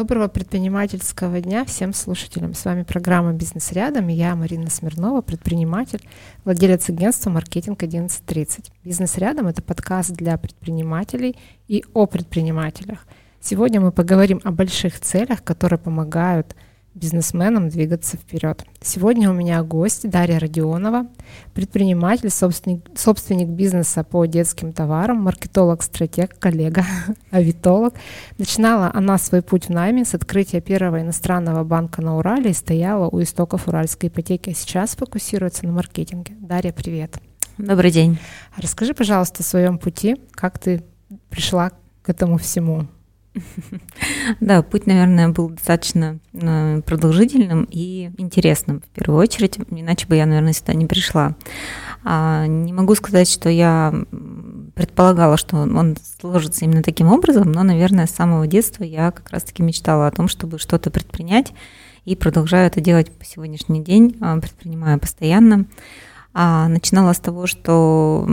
Доброго 0.00 0.28
предпринимательского 0.28 1.42
дня 1.42 1.62
всем 1.66 1.92
слушателям. 1.92 2.54
С 2.54 2.64
вами 2.64 2.84
программа 2.84 3.34
«Бизнес 3.34 3.70
рядом» 3.72 4.08
я, 4.08 4.34
Марина 4.34 4.70
Смирнова, 4.70 5.20
предприниматель, 5.20 6.00
владелец 6.42 6.88
агентства 6.88 7.28
«Маркетинг 7.28 7.82
1130». 7.82 8.70
«Бизнес 8.82 9.18
рядом»— 9.18 9.46
это 9.48 9.60
подкаст 9.60 10.12
для 10.12 10.38
предпринимателей 10.38 11.36
и 11.68 11.84
о 11.92 12.06
предпринимателях. 12.06 13.06
Сегодня 13.42 13.82
мы 13.82 13.92
поговорим 13.92 14.40
о 14.42 14.52
больших 14.52 14.98
целях, 15.00 15.44
которые 15.44 15.78
помогают– 15.78 16.56
бизнесменам 16.94 17.68
двигаться 17.68 18.16
вперед. 18.16 18.64
Сегодня 18.82 19.30
у 19.30 19.32
меня 19.32 19.62
гость 19.62 20.08
Дарья 20.08 20.38
Родионова, 20.38 21.06
предприниматель, 21.54 22.30
собственник, 22.30 22.84
собственник 22.96 23.48
бизнеса 23.48 24.02
по 24.02 24.24
детским 24.26 24.72
товарам, 24.72 25.18
маркетолог, 25.18 25.82
стратег, 25.82 26.38
коллега, 26.38 26.84
авитолог. 27.30 27.94
Начинала 28.38 28.90
она 28.92 29.18
свой 29.18 29.42
путь 29.42 29.66
в 29.66 29.70
найме 29.70 30.04
с 30.04 30.14
открытия 30.14 30.60
первого 30.60 31.00
иностранного 31.00 31.62
банка 31.64 32.02
на 32.02 32.16
Урале 32.18 32.50
и 32.50 32.54
стояла 32.54 33.08
у 33.08 33.22
истоков 33.22 33.68
уральской 33.68 34.08
ипотеки, 34.08 34.50
а 34.50 34.54
сейчас 34.54 34.96
фокусируется 34.96 35.66
на 35.66 35.72
маркетинге. 35.72 36.34
Дарья, 36.40 36.72
привет. 36.72 37.20
Добрый 37.56 37.90
день. 37.90 38.18
Расскажи, 38.56 38.94
пожалуйста, 38.94 39.42
о 39.42 39.46
своем 39.46 39.78
пути, 39.78 40.16
как 40.32 40.58
ты 40.58 40.82
пришла 41.28 41.70
к 42.02 42.08
этому 42.08 42.38
всему. 42.38 42.88
Да, 44.40 44.62
путь, 44.62 44.86
наверное, 44.86 45.28
был 45.28 45.50
достаточно 45.50 46.18
э, 46.32 46.82
продолжительным 46.84 47.66
и 47.70 48.10
интересным 48.18 48.80
в 48.80 48.88
первую 48.88 49.20
очередь, 49.20 49.58
иначе 49.70 50.06
бы 50.06 50.16
я, 50.16 50.26
наверное, 50.26 50.52
сюда 50.52 50.74
не 50.74 50.86
пришла. 50.86 51.36
А, 52.04 52.46
не 52.46 52.72
могу 52.72 52.94
сказать, 52.94 53.28
что 53.28 53.48
я 53.48 53.94
предполагала, 54.74 55.36
что 55.36 55.56
он 55.56 55.96
сложится 56.20 56.64
именно 56.64 56.82
таким 56.82 57.08
образом, 57.08 57.52
но, 57.52 57.62
наверное, 57.62 58.06
с 58.06 58.10
самого 58.10 58.46
детства 58.46 58.84
я 58.84 59.10
как 59.10 59.30
раз-таки 59.30 59.62
мечтала 59.62 60.06
о 60.06 60.10
том, 60.10 60.28
чтобы 60.28 60.58
что-то 60.58 60.90
предпринять, 60.90 61.52
и 62.04 62.16
продолжаю 62.16 62.66
это 62.66 62.80
делать 62.80 63.10
по 63.12 63.24
сегодняшний 63.24 63.82
день, 63.82 64.16
а, 64.20 64.38
предпринимаю 64.38 64.98
постоянно. 64.98 65.66
А, 66.32 66.68
начинала 66.68 67.12
с 67.12 67.18
того, 67.18 67.46
что 67.46 68.26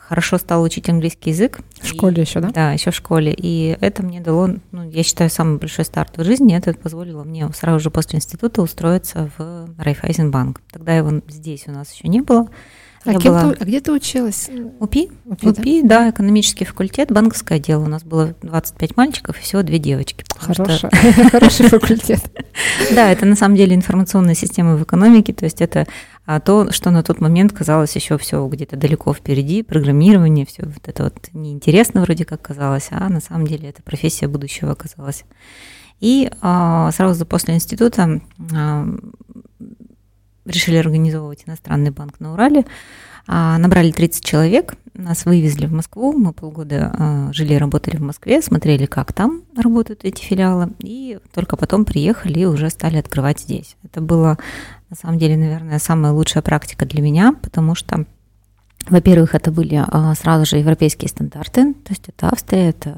хорошо 0.00 0.38
стала 0.38 0.64
учить 0.64 0.88
английский 0.88 1.30
язык. 1.30 1.60
В 1.80 1.86
школе 1.86 2.18
и, 2.18 2.20
еще, 2.26 2.40
да? 2.40 2.50
Да, 2.50 2.72
еще 2.72 2.90
в 2.90 2.94
школе. 2.94 3.34
И 3.36 3.76
это 3.80 4.02
мне 4.02 4.20
дало, 4.20 4.50
ну, 4.72 4.88
я 4.90 5.02
считаю, 5.02 5.30
самый 5.30 5.58
большой 5.58 5.84
старт 5.84 6.16
в 6.16 6.24
жизни. 6.24 6.56
Это 6.56 6.74
позволило 6.74 7.22
мне 7.24 7.48
сразу 7.52 7.80
же 7.80 7.90
после 7.90 8.16
института 8.18 8.62
устроиться 8.62 9.30
в 9.38 9.68
Райфайзенбанк. 9.78 10.60
Тогда 10.72 10.96
его 10.96 11.20
здесь 11.28 11.64
у 11.68 11.70
нас 11.70 11.92
еще 11.92 12.08
не 12.08 12.20
было. 12.20 12.48
А, 13.04 13.14
кем 13.14 13.32
была... 13.32 13.52
ты, 13.54 13.62
а 13.62 13.64
где 13.64 13.80
ты 13.80 13.92
училась? 13.92 14.50
УПИ. 14.78 15.10
УПИ, 15.24 15.46
УПИ 15.46 15.82
да? 15.82 15.88
да, 16.00 16.10
экономический 16.10 16.66
факультет, 16.66 17.10
банковское 17.10 17.58
дело. 17.58 17.84
У 17.84 17.88
нас 17.88 18.04
было 18.04 18.34
25 18.42 18.96
мальчиков 18.96 19.38
и 19.38 19.40
всего 19.40 19.62
две 19.62 19.78
девочки. 19.78 20.22
Хороший, 20.36 20.90
хороший 21.30 21.68
факультет. 21.68 22.20
Да, 22.94 23.10
это 23.10 23.24
на 23.24 23.36
самом 23.36 23.56
деле 23.56 23.74
информационная 23.74 24.34
система 24.34 24.76
в 24.76 24.82
экономике, 24.82 25.32
то 25.32 25.46
есть 25.46 25.62
это 25.62 25.86
а, 26.26 26.40
то, 26.40 26.70
что 26.72 26.90
на 26.90 27.02
тот 27.02 27.20
момент 27.20 27.52
казалось 27.52 27.96
еще 27.96 28.18
все 28.18 28.46
где-то 28.46 28.76
далеко 28.76 29.14
впереди, 29.14 29.62
программирование, 29.62 30.44
все 30.44 30.64
вот 30.66 30.86
это 30.86 31.04
вот 31.04 31.28
неинтересно 31.32 32.02
вроде 32.02 32.26
как 32.26 32.42
казалось, 32.42 32.88
а 32.90 33.08
на 33.08 33.20
самом 33.20 33.46
деле 33.46 33.70
это 33.70 33.82
профессия 33.82 34.28
будущего 34.28 34.72
оказалась. 34.72 35.24
И 36.00 36.30
а, 36.42 36.92
сразу 36.92 37.24
после 37.24 37.54
института 37.54 38.20
решили 40.50 40.76
организовывать 40.76 41.44
иностранный 41.46 41.90
банк 41.90 42.20
на 42.20 42.32
Урале. 42.32 42.64
А, 43.26 43.58
набрали 43.58 43.92
30 43.92 44.24
человек, 44.24 44.74
нас 44.94 45.24
вывезли 45.24 45.66
в 45.66 45.72
Москву, 45.72 46.12
мы 46.12 46.32
полгода 46.32 46.92
а, 46.92 47.32
жили 47.32 47.54
и 47.54 47.58
работали 47.58 47.96
в 47.96 48.02
Москве, 48.02 48.42
смотрели, 48.42 48.86
как 48.86 49.12
там 49.12 49.42
работают 49.56 50.04
эти 50.04 50.22
филиалы, 50.22 50.72
и 50.80 51.18
только 51.32 51.56
потом 51.56 51.84
приехали 51.84 52.40
и 52.40 52.44
уже 52.46 52.70
стали 52.70 52.96
открывать 52.96 53.40
здесь. 53.40 53.76
Это 53.84 54.00
было, 54.00 54.38
на 54.88 54.96
самом 54.96 55.18
деле, 55.18 55.36
наверное, 55.36 55.78
самая 55.78 56.12
лучшая 56.12 56.42
практика 56.42 56.86
для 56.86 57.02
меня, 57.02 57.34
потому 57.42 57.74
что 57.74 58.04
во-первых, 58.90 59.34
это 59.34 59.50
были 59.50 59.82
а, 59.86 60.14
сразу 60.14 60.44
же 60.44 60.56
европейские 60.58 61.08
стандарты, 61.08 61.74
то 61.74 61.90
есть 61.90 62.08
это 62.08 62.28
Австрия, 62.28 62.70
это 62.70 62.96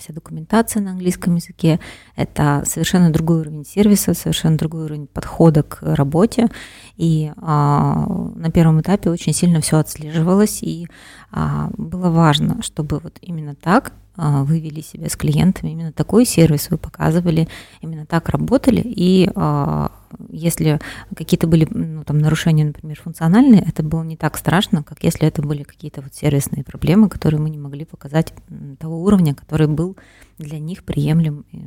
вся 0.00 0.12
документация 0.12 0.82
на 0.82 0.90
английском 0.90 1.36
языке, 1.36 1.80
это 2.16 2.64
совершенно 2.66 3.10
другой 3.10 3.40
уровень 3.40 3.64
сервиса, 3.64 4.14
совершенно 4.14 4.58
другой 4.58 4.84
уровень 4.84 5.06
подхода 5.06 5.62
к 5.62 5.78
работе. 5.82 6.48
И 6.96 7.32
а, 7.36 8.06
на 8.34 8.50
первом 8.50 8.80
этапе 8.80 9.10
очень 9.10 9.32
сильно 9.32 9.60
все 9.60 9.78
отслеживалось, 9.78 10.62
и 10.62 10.88
а, 11.30 11.70
было 11.76 12.10
важно, 12.10 12.60
чтобы 12.62 12.98
вот 12.98 13.16
именно 13.20 13.54
так 13.54 13.92
вы 14.18 14.60
вели 14.60 14.82
себя 14.82 15.08
с 15.08 15.16
клиентами, 15.16 15.70
именно 15.70 15.92
такой 15.92 16.26
сервис 16.26 16.70
вы 16.70 16.76
показывали, 16.76 17.48
именно 17.80 18.04
так 18.04 18.28
работали, 18.28 18.82
и 18.84 19.30
а, 19.34 19.92
если 20.30 20.80
какие-то 21.14 21.46
были 21.46 21.68
ну, 21.70 22.02
там, 22.04 22.18
нарушения, 22.18 22.64
например, 22.64 23.00
функциональные, 23.00 23.64
это 23.66 23.82
было 23.82 24.02
не 24.02 24.16
так 24.16 24.36
страшно, 24.36 24.82
как 24.82 25.04
если 25.04 25.26
это 25.26 25.42
были 25.42 25.62
какие-то 25.62 26.02
вот 26.02 26.14
сервисные 26.14 26.64
проблемы, 26.64 27.08
которые 27.08 27.40
мы 27.40 27.50
не 27.50 27.58
могли 27.58 27.84
показать 27.84 28.32
того 28.78 29.02
уровня, 29.02 29.34
который 29.34 29.68
был 29.68 29.96
для 30.38 30.58
них 30.58 30.84
приемлем 30.84 31.44
э, 31.52 31.58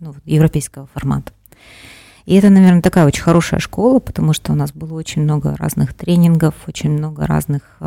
ну, 0.00 0.14
европейского 0.24 0.86
формата. 0.86 1.32
И 2.24 2.34
это, 2.34 2.50
наверное, 2.50 2.82
такая 2.82 3.06
очень 3.06 3.22
хорошая 3.22 3.58
школа, 3.58 4.00
потому 4.00 4.32
что 4.34 4.52
у 4.52 4.54
нас 4.54 4.72
было 4.72 4.94
очень 4.94 5.22
много 5.22 5.56
разных 5.56 5.94
тренингов, 5.94 6.54
очень 6.66 6.90
много 6.90 7.26
разных 7.26 7.78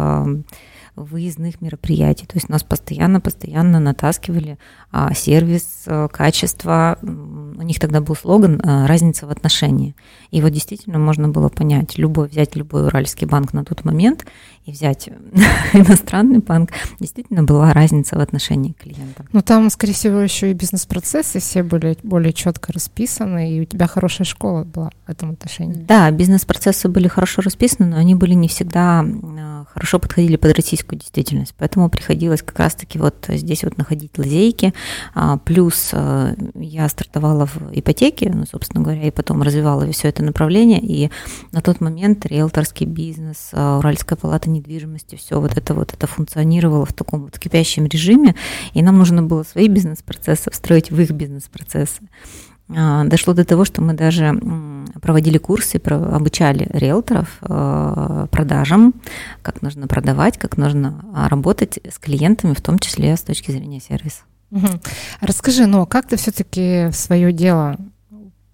выездных 0.95 1.61
мероприятий. 1.61 2.25
То 2.25 2.35
есть 2.35 2.49
нас 2.49 2.63
постоянно-постоянно 2.63 3.79
натаскивали 3.79 4.57
а, 4.91 5.13
сервис, 5.13 5.83
а, 5.87 6.07
качество. 6.07 6.97
У 7.01 7.61
них 7.61 7.79
тогда 7.79 8.01
был 8.01 8.15
слоган 8.15 8.61
а, 8.63 8.87
«разница 8.87 9.27
в 9.27 9.31
отношении». 9.31 9.95
И 10.31 10.41
вот 10.41 10.49
действительно 10.49 10.99
можно 10.99 11.29
было 11.29 11.49
понять, 11.49 11.97
любой, 11.97 12.27
взять 12.27 12.55
любой 12.55 12.87
уральский 12.87 13.27
банк 13.27 13.53
на 13.53 13.63
тот 13.63 13.83
момент 13.83 14.25
и 14.65 14.71
взять 14.71 15.09
иностранный 15.73 16.39
банк, 16.39 16.71
действительно 16.99 17.43
была 17.43 17.73
разница 17.73 18.17
в 18.17 18.21
отношении 18.21 18.73
клиента. 18.73 19.25
Ну 19.31 19.41
там, 19.41 19.69
скорее 19.69 19.93
всего, 19.93 20.19
еще 20.19 20.51
и 20.51 20.53
бизнес-процессы 20.53 21.39
все 21.39 21.63
были 21.63 21.97
более 22.03 22.33
четко 22.33 22.71
расписаны, 22.71 23.57
и 23.57 23.61
у 23.61 23.65
тебя 23.65 23.87
хорошая 23.87 24.25
школа 24.25 24.63
была 24.63 24.91
в 25.07 25.11
этом 25.11 25.31
отношении. 25.31 25.83
Да, 25.83 26.09
бизнес-процессы 26.11 26.89
были 26.89 27.07
хорошо 27.07 27.41
расписаны, 27.41 27.87
но 27.87 27.97
они 27.97 28.15
были 28.15 28.33
не 28.33 28.47
всегда 28.47 29.03
а, 29.03 29.65
хорошо 29.73 29.99
подходили 29.99 30.35
под 30.35 30.55
российскую 30.55 30.80
действительность, 30.89 31.53
поэтому 31.57 31.89
приходилось 31.89 32.41
как 32.41 32.59
раз-таки 32.59 32.99
вот 32.99 33.25
здесь 33.29 33.63
вот 33.63 33.77
находить 33.77 34.17
лазейки, 34.17 34.73
а, 35.13 35.37
плюс 35.37 35.91
а, 35.93 36.33
я 36.55 36.87
стартовала 36.89 37.45
в 37.45 37.57
ипотеке, 37.73 38.31
ну, 38.33 38.45
собственно 38.45 38.83
говоря, 38.83 39.07
и 39.07 39.11
потом 39.11 39.41
развивала 39.41 39.89
все 39.91 40.09
это 40.09 40.23
направление, 40.23 40.79
и 40.79 41.09
на 41.51 41.61
тот 41.61 41.81
момент 41.81 42.25
риэлторский 42.25 42.85
бизнес, 42.85 43.49
Уральская 43.53 44.17
палата 44.17 44.49
недвижимости, 44.49 45.15
все 45.15 45.39
вот 45.39 45.57
это 45.57 45.73
вот 45.73 45.93
это 45.93 46.07
функционировало 46.07 46.85
в 46.85 46.93
таком 46.93 47.23
вот 47.23 47.39
кипящем 47.39 47.85
режиме, 47.85 48.35
и 48.73 48.81
нам 48.81 48.97
нужно 48.97 49.23
было 49.23 49.43
свои 49.43 49.67
бизнес-процессы 49.67 50.51
встроить 50.51 50.91
в 50.91 50.99
их 50.99 51.11
бизнес-процессы. 51.11 52.01
А, 52.75 53.03
дошло 53.05 53.33
до 53.33 53.45
того, 53.45 53.65
что 53.65 53.81
мы 53.81 53.93
даже 53.93 54.39
проводили 55.01 55.37
курсы, 55.37 55.81
обучали 55.85 56.67
риэлторов 56.71 57.37
а, 57.41 58.27
продажам, 58.27 58.93
как 59.41 59.61
нужно 59.61 59.87
продавать, 59.87 60.37
как 60.37 60.57
нужно 60.57 61.05
а, 61.13 61.29
работать 61.29 61.79
с 61.89 61.97
клиентами, 61.97 62.53
в 62.53 62.61
том 62.61 62.79
числе 62.79 63.15
с 63.15 63.21
точки 63.21 63.51
зрения 63.51 63.79
сервиса. 63.79 64.21
Расскажи, 65.21 65.65
но 65.65 65.85
как 65.85 66.07
ты 66.07 66.17
все-таки 66.17 66.87
в 66.91 66.93
свое 66.93 67.31
дело 67.31 67.77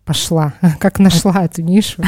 пошла, 0.08 0.54
как 0.80 1.00
нашла 1.00 1.44
эту 1.44 1.62
нишу? 1.62 2.02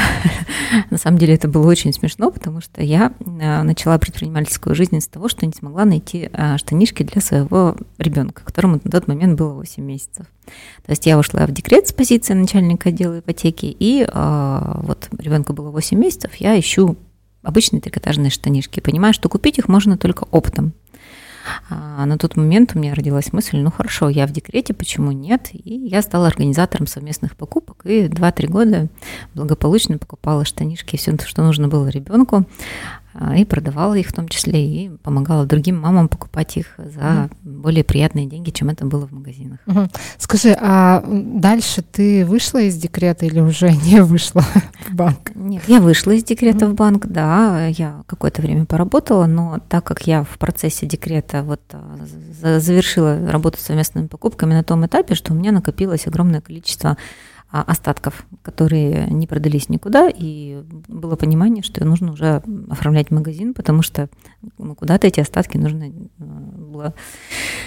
На 0.90 0.96
самом 0.98 1.18
деле 1.18 1.34
это 1.34 1.46
было 1.46 1.68
очень 1.68 1.92
смешно, 1.92 2.30
потому 2.30 2.60
что 2.60 2.82
я 2.82 3.12
э, 3.20 3.62
начала 3.62 3.98
предпринимательскую 3.98 4.74
жизнь 4.74 4.98
с 5.00 5.06
того, 5.06 5.28
что 5.28 5.46
не 5.46 5.52
смогла 5.52 5.84
найти 5.84 6.30
э, 6.32 6.56
штанишки 6.56 7.02
для 7.02 7.20
своего 7.20 7.76
ребенка, 7.98 8.42
которому 8.44 8.80
на 8.82 8.90
тот 8.90 9.06
момент 9.06 9.38
было 9.38 9.52
8 9.52 9.84
месяцев. 9.84 10.26
То 10.86 10.90
есть 10.90 11.06
я 11.06 11.18
ушла 11.18 11.46
в 11.46 11.52
декрет 11.52 11.86
с 11.86 11.92
позиции 11.92 12.32
начальника 12.32 12.88
отдела 12.88 13.20
ипотеки, 13.20 13.66
и 13.66 14.02
э, 14.02 14.72
вот 14.82 15.08
ребенку 15.18 15.52
было 15.52 15.70
8 15.70 15.98
месяцев, 15.98 16.34
я 16.36 16.58
ищу 16.58 16.96
обычные 17.42 17.80
трикотажные 17.80 18.30
штанишки, 18.30 18.80
понимаю, 18.80 19.14
что 19.14 19.28
купить 19.28 19.58
их 19.58 19.68
можно 19.68 19.96
только 19.98 20.24
оптом. 20.30 20.72
А 21.68 22.06
на 22.06 22.18
тот 22.18 22.36
момент 22.36 22.72
у 22.74 22.78
меня 22.78 22.94
родилась 22.94 23.32
мысль, 23.32 23.58
ну 23.58 23.70
хорошо, 23.70 24.08
я 24.08 24.26
в 24.26 24.32
декрете, 24.32 24.74
почему 24.74 25.12
нет? 25.12 25.50
И 25.52 25.74
я 25.74 26.02
стала 26.02 26.26
организатором 26.26 26.86
совместных 26.86 27.36
покупок, 27.36 27.82
и 27.84 28.06
2-3 28.06 28.46
года 28.48 28.88
благополучно 29.34 29.98
покупала 29.98 30.44
штанишки, 30.44 30.96
все, 30.96 31.16
что 31.24 31.42
нужно 31.42 31.68
было 31.68 31.88
ребенку. 31.88 32.46
А, 33.12 33.36
и 33.36 33.44
продавала 33.44 33.94
их 33.94 34.08
в 34.08 34.12
том 34.12 34.28
числе, 34.28 34.64
и 34.64 34.88
помогала 34.88 35.44
другим 35.44 35.80
мамам 35.80 36.08
покупать 36.08 36.56
их 36.56 36.74
за 36.78 37.28
более 37.42 37.82
приятные 37.82 38.26
деньги, 38.26 38.50
чем 38.50 38.70
это 38.70 38.86
было 38.86 39.06
в 39.06 39.12
магазинах. 39.12 39.58
Угу. 39.66 39.88
Скажи, 40.18 40.56
а 40.60 41.02
дальше 41.06 41.82
ты 41.82 42.24
вышла 42.24 42.60
из 42.62 42.76
декрета 42.76 43.26
или 43.26 43.40
уже 43.40 43.72
не 43.84 44.02
вышла 44.02 44.42
в 44.42 44.94
банк? 44.94 45.32
Нет, 45.34 45.62
я 45.66 45.80
вышла 45.80 46.12
из 46.12 46.22
декрета 46.22 46.66
угу. 46.66 46.72
в 46.72 46.76
банк, 46.76 47.06
да, 47.06 47.66
я 47.66 48.02
какое-то 48.06 48.42
время 48.42 48.64
поработала, 48.64 49.26
но 49.26 49.58
так 49.68 49.84
как 49.84 50.06
я 50.06 50.22
в 50.22 50.38
процессе 50.38 50.86
декрета 50.86 51.42
вот 51.42 51.60
а, 51.72 52.60
завершила 52.60 53.30
работу 53.30 53.58
с 53.58 53.62
совместными 53.62 54.06
покупками 54.06 54.54
на 54.54 54.62
том 54.62 54.86
этапе, 54.86 55.14
что 55.14 55.32
у 55.32 55.36
меня 55.36 55.50
накопилось 55.50 56.06
огромное 56.06 56.40
количество 56.40 56.96
остатков, 57.50 58.26
которые 58.42 59.06
не 59.08 59.26
продались 59.26 59.68
никуда, 59.68 60.08
и 60.08 60.62
было 60.88 61.16
понимание, 61.16 61.62
что 61.62 61.84
нужно 61.84 62.12
уже 62.12 62.42
оформлять 62.68 63.10
магазин, 63.10 63.54
потому 63.54 63.82
что 63.82 64.08
ну, 64.58 64.74
куда-то 64.74 65.06
эти 65.06 65.20
остатки 65.20 65.56
нужно 65.56 65.84
э, 65.84 65.90
было 66.18 66.94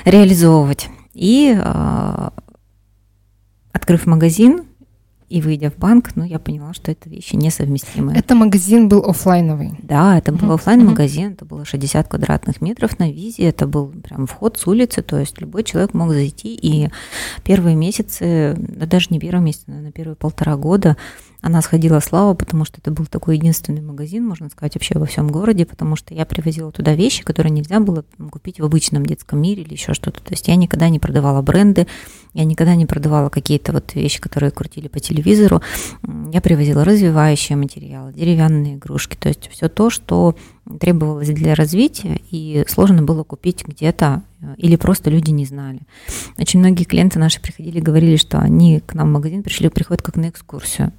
реализовывать. 0.06 0.89
И 1.13 1.56
а, 1.56 2.33
открыв 3.71 4.06
магазин, 4.06 4.63
и 5.33 5.41
выйдя 5.41 5.71
в 5.71 5.77
банк, 5.77 6.12
ну, 6.13 6.24
я 6.24 6.38
поняла, 6.38 6.75
что 6.75 6.91
это 6.91 7.09
вещи 7.09 7.35
несовместимые. 7.35 8.19
Это 8.19 8.35
магазин 8.35 8.88
был 8.88 9.03
офлайновый? 9.03 9.71
Да, 9.81 10.15
это 10.15 10.31
был 10.31 10.51
uh-huh. 10.51 10.56
офлайн 10.56 10.85
магазин, 10.85 11.31
это 11.31 11.44
было 11.44 11.65
60 11.65 12.07
квадратных 12.07 12.62
метров 12.62 13.00
на 13.00 13.12
визе, 13.12 13.45
это 13.45 13.65
был 13.65 13.88
прям 13.88 14.27
вход 14.27 14.59
с 14.59 14.68
улицы, 14.68 15.01
то 15.01 15.18
есть 15.18 15.41
любой 15.41 15.63
человек 15.63 15.95
мог 15.95 16.12
зайти, 16.12 16.53
и 16.53 16.89
первые 17.44 17.75
месяцы, 17.75 18.53
да 18.59 18.85
даже 18.85 19.07
не 19.09 19.19
первые 19.19 19.41
месяцы, 19.41 19.63
наверное, 19.65 19.91
первые 19.91 20.15
полтора 20.15 20.56
года 20.56 20.97
она 21.44 21.62
сходила 21.62 22.00
слава, 22.00 22.35
потому 22.35 22.63
что 22.63 22.77
это 22.80 22.89
был 22.89 23.06
такой 23.06 23.35
единственный 23.35 23.81
магазин, 23.81 24.25
можно 24.25 24.50
сказать, 24.50 24.75
вообще 24.75 24.97
во 24.97 25.06
всем 25.06 25.27
городе, 25.27 25.65
потому 25.65 25.97
что 25.97 26.13
я 26.13 26.25
привозила 26.25 26.71
туда 26.71 26.94
вещи, 26.94 27.21
которые 27.24 27.51
нельзя 27.51 27.81
было 27.81 28.06
купить 28.31 28.62
в 28.62 28.63
обычном 28.63 29.06
детском 29.06 29.41
мире 29.41 29.63
или 29.63 29.74
еще 29.74 29.94
что-то. 29.94 30.24
То 30.24 30.31
есть 30.31 30.47
я 30.47 30.56
никогда 30.56 30.88
не 30.88 31.00
продавала 31.00 31.41
бренды, 31.41 31.85
я 32.33 32.45
никогда 32.45 32.75
не 32.75 32.85
продавала 32.85 33.30
какие-то 33.30 33.71
вот 33.74 33.94
вещи, 33.94 34.19
которые 34.19 34.51
крутили 34.51 34.88
по 34.88 35.00
телевизору. 35.00 35.62
Я 36.31 36.41
привозила 36.41 36.83
развивающие 36.83 37.56
материалы, 37.56 38.12
деревянные 38.13 38.75
игрушки, 38.75 39.15
то 39.15 39.30
есть 39.30 39.50
все 39.51 39.69
то, 39.69 39.89
что 39.89 40.35
требовалось 40.80 41.30
для 41.30 41.56
развития, 41.56 42.21
и 42.31 42.65
сложно 42.68 43.03
было 43.03 43.24
купить 43.24 43.65
где-то, 43.68 44.24
э, 44.41 44.56
или 44.57 44.77
просто 44.77 45.09
люди 45.09 45.30
не 45.31 45.45
знали. 45.45 45.81
Очень 46.38 46.62
многие 46.62 46.85
клиенты 46.85 47.19
наши 47.19 47.41
приходили 47.41 47.80
и 47.80 47.81
говорили, 47.81 48.15
что 48.15 48.39
они 48.39 48.80
к 48.80 48.94
нам 48.94 49.09
в 49.09 49.13
магазин 49.13 49.44
пришли, 49.44 49.69
приходят 49.69 50.01
как 50.01 50.15
на 50.15 50.30
экскурсию 50.30 50.94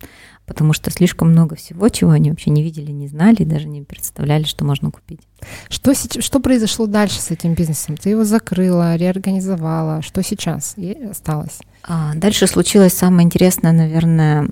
потому 0.47 0.73
что 0.73 0.91
слишком 0.91 1.31
много 1.31 1.57
всего, 1.57 1.89
чего 1.89 2.11
они 2.11 2.31
вообще 2.31 2.51
не 2.51 2.63
видели, 2.63 2.91
не 2.91 3.09
знали, 3.09 3.37
и 3.41 3.45
даже 3.45 3.69
не 3.69 3.83
представляли, 3.83 4.45
что 4.45 4.65
можно 4.65 4.91
купить. 4.91 5.21
Что, 5.69 5.95
что 5.95 6.41
произошло 6.41 6.87
дальше 6.87 7.21
с 7.21 7.31
этим 7.31 7.55
бизнесом? 7.55 7.97
Ты 7.97 8.11
его 8.11 8.25
закрыла, 8.25 8.97
реорганизовала. 8.97 10.03
Что 10.03 10.23
сейчас 10.23 10.75
и 10.77 10.93
осталось? 11.11 11.61
А, 11.83 12.15
дальше 12.15 12.47
случилось 12.47 12.95
самое 12.95 13.27
интересное, 13.27 13.73
наверное, 13.73 14.49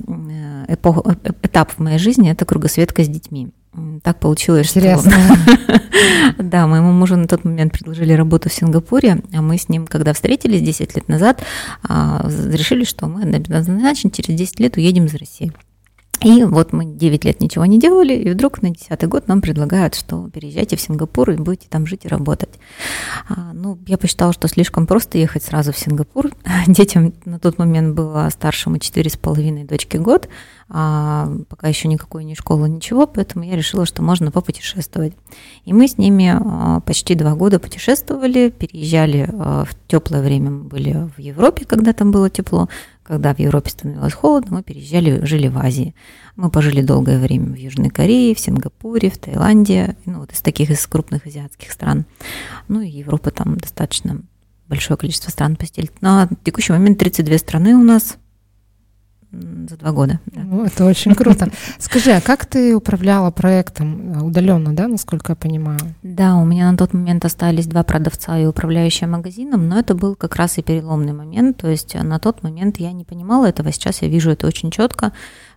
э, 0.68 0.74
эпох, 0.74 1.06
э, 1.06 1.30
этап 1.42 1.72
в 1.72 1.78
моей 1.78 1.98
жизни– 1.98 2.30
это 2.32 2.44
кругосветка 2.44 3.04
с 3.04 3.08
детьми. 3.08 3.50
Так 4.02 4.20
получилось, 4.20 4.68
Интересно. 4.76 5.10
что... 5.10 5.80
да, 6.42 6.66
моему 6.66 6.92
мужу 6.92 7.16
на 7.16 7.26
тот 7.26 7.44
момент 7.44 7.72
предложили 7.72 8.12
работу 8.12 8.50
в 8.50 8.52
Сингапуре, 8.52 9.22
а 9.32 9.40
мы 9.40 9.56
с 9.56 9.70
ним, 9.70 9.86
когда 9.86 10.12
встретились 10.12 10.60
10 10.60 10.94
лет 10.94 11.08
назад, 11.08 11.42
а, 11.82 12.28
решили, 12.52 12.84
что 12.84 13.06
мы 13.06 13.22
однозначно 13.22 14.10
через 14.10 14.38
10 14.38 14.60
лет 14.60 14.76
уедем 14.76 15.06
из 15.06 15.14
России. 15.14 15.52
И 16.24 16.44
вот 16.44 16.72
мы 16.72 16.84
9 16.84 17.24
лет 17.24 17.40
ничего 17.40 17.66
не 17.66 17.78
делали, 17.78 18.14
и 18.14 18.30
вдруг 18.30 18.62
на 18.62 18.70
10 18.70 19.08
год 19.08 19.28
нам 19.28 19.40
предлагают, 19.40 19.94
что 19.94 20.28
переезжайте 20.30 20.76
в 20.76 20.80
Сингапур 20.80 21.30
и 21.30 21.36
будете 21.36 21.66
там 21.68 21.86
жить 21.86 22.04
и 22.04 22.08
работать. 22.08 22.50
А, 23.28 23.52
ну, 23.52 23.78
я 23.86 23.98
посчитала, 23.98 24.32
что 24.32 24.48
слишком 24.48 24.86
просто 24.86 25.18
ехать 25.18 25.42
сразу 25.42 25.72
в 25.72 25.78
Сингапур. 25.78 26.30
Детям 26.66 27.12
на 27.24 27.38
тот 27.38 27.58
момент 27.58 27.94
было 27.94 28.28
старшему 28.30 28.76
4,5, 28.76 29.66
дочке 29.66 29.98
год, 29.98 30.28
а 30.68 31.30
пока 31.48 31.68
еще 31.68 31.88
никакой 31.88 32.24
ни 32.24 32.34
школы, 32.34 32.68
ничего, 32.68 33.06
поэтому 33.06 33.44
я 33.44 33.56
решила, 33.56 33.84
что 33.84 34.02
можно 34.02 34.30
попутешествовать. 34.30 35.12
И 35.64 35.72
мы 35.72 35.86
с 35.86 35.98
ними 35.98 36.34
а, 36.34 36.80
почти 36.80 37.14
два 37.14 37.34
года 37.34 37.58
путешествовали, 37.58 38.50
переезжали 38.50 39.28
а, 39.30 39.64
в 39.64 39.74
теплое 39.86 40.22
время, 40.22 40.50
мы 40.50 40.64
были 40.64 41.10
в 41.14 41.18
Европе, 41.18 41.64
когда 41.66 41.92
там 41.92 42.10
было 42.10 42.30
тепло, 42.30 42.68
когда 43.12 43.34
в 43.34 43.38
Европе 43.38 43.68
становилось 43.68 44.14
холодно, 44.14 44.56
мы 44.56 44.62
переезжали, 44.62 45.22
жили 45.26 45.46
в 45.46 45.58
Азии. 45.58 45.94
Мы 46.34 46.48
пожили 46.48 46.80
долгое 46.80 47.18
время 47.18 47.52
в 47.52 47.56
Южной 47.56 47.90
Корее, 47.90 48.34
в 48.34 48.40
Сингапуре, 48.40 49.10
в 49.10 49.18
Таиланде, 49.18 49.96
ну, 50.06 50.20
вот 50.20 50.32
из 50.32 50.40
таких 50.40 50.70
из 50.70 50.86
крупных 50.86 51.26
азиатских 51.26 51.72
стран. 51.72 52.06
Ну 52.68 52.80
и 52.80 52.88
Европа 52.88 53.30
там 53.30 53.58
достаточно 53.58 54.22
большое 54.66 54.96
количество 54.96 55.30
стран 55.30 55.56
посетили. 55.56 55.90
На 56.00 56.26
текущий 56.42 56.72
момент 56.72 57.00
32 57.00 57.36
страны 57.36 57.74
у 57.74 57.84
нас, 57.84 58.16
за 59.32 59.76
два 59.76 59.92
года. 59.92 60.20
Да. 60.26 60.42
Ну, 60.42 60.64
это 60.64 60.84
очень 60.84 61.14
круто. 61.14 61.48
Скажи, 61.78 62.12
а 62.12 62.20
как 62.20 62.44
ты 62.44 62.76
управляла 62.76 63.30
проектом 63.30 64.12
э, 64.12 64.22
удаленно, 64.22 64.74
да, 64.74 64.88
насколько 64.88 65.32
я 65.32 65.36
понимаю? 65.36 65.80
Да, 66.02 66.36
у 66.36 66.44
меня 66.44 66.70
на 66.70 66.76
тот 66.76 66.92
момент 66.92 67.24
остались 67.24 67.66
два 67.66 67.82
продавца 67.82 68.38
и 68.38 68.46
управляющая 68.46 69.08
магазином, 69.08 69.68
но 69.68 69.78
это 69.78 69.94
был 69.94 70.14
как 70.14 70.36
раз 70.36 70.58
и 70.58 70.62
переломный 70.62 71.12
момент. 71.14 71.56
То 71.56 71.68
есть 71.68 71.94
на 71.94 72.18
тот 72.18 72.42
момент 72.42 72.76
я 72.78 72.92
не 72.92 73.04
понимала 73.04 73.46
этого, 73.46 73.72
сейчас 73.72 74.02
я 74.02 74.08
вижу 74.08 74.30
это 74.30 74.46
очень 74.46 74.70
четко 74.70 75.12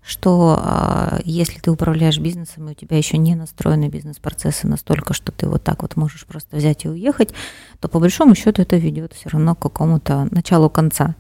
что 0.06 0.60
а, 0.60 1.19
если 1.25 1.60
ты 1.60 1.72
управляешь 1.72 2.19
бизнесом, 2.19 2.68
и 2.68 2.72
у 2.72 2.75
тебя 2.75 2.98
еще 2.98 3.18
не 3.18 3.36
настроены 3.36 3.88
бизнес-процессы 3.88 4.68
настолько, 4.68 5.13
что 5.13 5.31
ты 5.31 5.48
вот 5.48 5.63
так 5.63 5.81
вот 5.81 5.96
можешь 5.96 6.25
просто 6.25 6.57
взять 6.57 6.86
и 6.86 6.90
уехать, 6.90 7.34
то 7.80 7.88
по 7.88 8.00
большому 8.00 8.36
счету 8.36 8.62
это 8.62 8.78
ведет 8.78 9.13
все 9.13 9.30
равно 9.30 9.56
к 9.56 9.60
какому-то 9.60 10.28
началу 10.31 10.69
конца. 10.69 11.16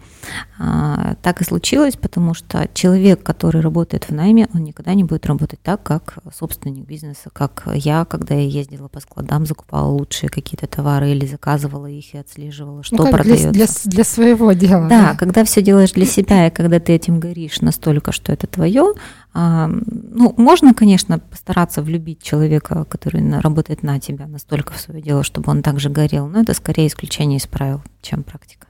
А, 0.59 1.15
так 1.23 1.41
и 1.41 1.43
случилось, 1.43 1.95
потому 1.95 2.33
что 2.33 2.69
человек, 2.73 3.23
который 3.23 3.61
работает 3.61 4.05
в 4.05 4.11
найме, 4.11 4.47
он 4.53 4.63
никогда 4.63 4.93
не 4.93 5.03
будет 5.03 5.25
работать 5.25 5.59
так, 5.63 5.81
как 5.81 6.19
собственник 6.35 6.85
бизнеса, 6.85 7.29
как 7.33 7.67
я, 7.73 8.05
когда 8.05 8.35
я 8.35 8.47
ездила 8.47 8.87
по 8.87 8.99
складам, 8.99 9.45
закупала 9.45 9.89
лучшие 9.89 10.29
какие-то 10.29 10.67
товары 10.67 11.11
или 11.11 11.25
заказывала 11.25 11.87
их 11.87 12.13
и 12.13 12.17
отслеживала, 12.17 12.83
что 12.83 12.97
ну, 12.97 13.09
продается. 13.09 13.51
Для, 13.51 13.65
для, 13.65 13.73
для 13.85 14.03
своего 14.03 14.51
дела. 14.53 14.87
Да, 14.87 15.01
да, 15.01 15.15
когда 15.15 15.43
все 15.43 15.61
делаешь 15.61 15.91
для 15.91 16.05
себя, 16.05 16.47
и 16.47 16.51
когда 16.51 16.79
ты 16.79 16.93
этим 16.93 17.19
горишь 17.19 17.61
настолько, 17.61 18.11
что 18.11 18.31
это 18.31 18.47
твое, 18.47 18.74
свое. 18.75 18.93
А, 19.33 19.67
ну, 19.67 20.33
можно, 20.37 20.73
конечно, 20.73 21.19
постараться 21.19 21.81
влюбить 21.81 22.21
человека, 22.21 22.85
который 22.85 23.39
работает 23.39 23.83
на 23.83 23.99
тебя 23.99 24.27
настолько 24.27 24.73
в 24.73 24.79
свое 24.79 25.01
дело, 25.01 25.23
чтобы 25.23 25.51
он 25.51 25.61
также 25.61 25.89
горел, 25.89 26.27
но 26.27 26.41
это 26.41 26.53
скорее 26.53 26.87
исключение 26.87 27.37
из 27.37 27.47
правил, 27.47 27.81
чем 28.01 28.23
практика. 28.23 28.67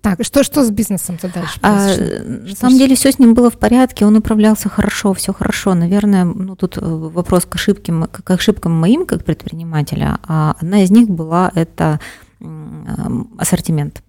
Так, 0.00 0.24
что, 0.24 0.42
что 0.42 0.64
с 0.64 0.70
бизнесом-то 0.70 1.32
дальше? 1.32 1.60
А, 1.62 1.86
на 2.24 2.56
самом 2.56 2.76
деле 2.76 2.96
все 2.96 3.12
с 3.12 3.20
ним 3.20 3.34
было 3.34 3.50
в 3.50 3.56
порядке, 3.56 4.04
он 4.04 4.16
управлялся 4.16 4.68
хорошо, 4.68 5.14
все 5.14 5.32
хорошо. 5.32 5.74
Наверное, 5.74 6.24
ну 6.24 6.56
тут 6.56 6.76
э, 6.76 6.80
вопрос 6.80 7.44
к 7.44 7.54
ошибкам, 7.54 8.08
к 8.08 8.28
ошибкам 8.30 8.72
моим 8.72 9.06
как 9.06 9.24
предпринимателя. 9.24 10.18
А 10.26 10.56
одна 10.60 10.82
из 10.82 10.90
них 10.90 11.08
была 11.08 11.52
это 11.54 12.00
ассортимент. 13.38 14.02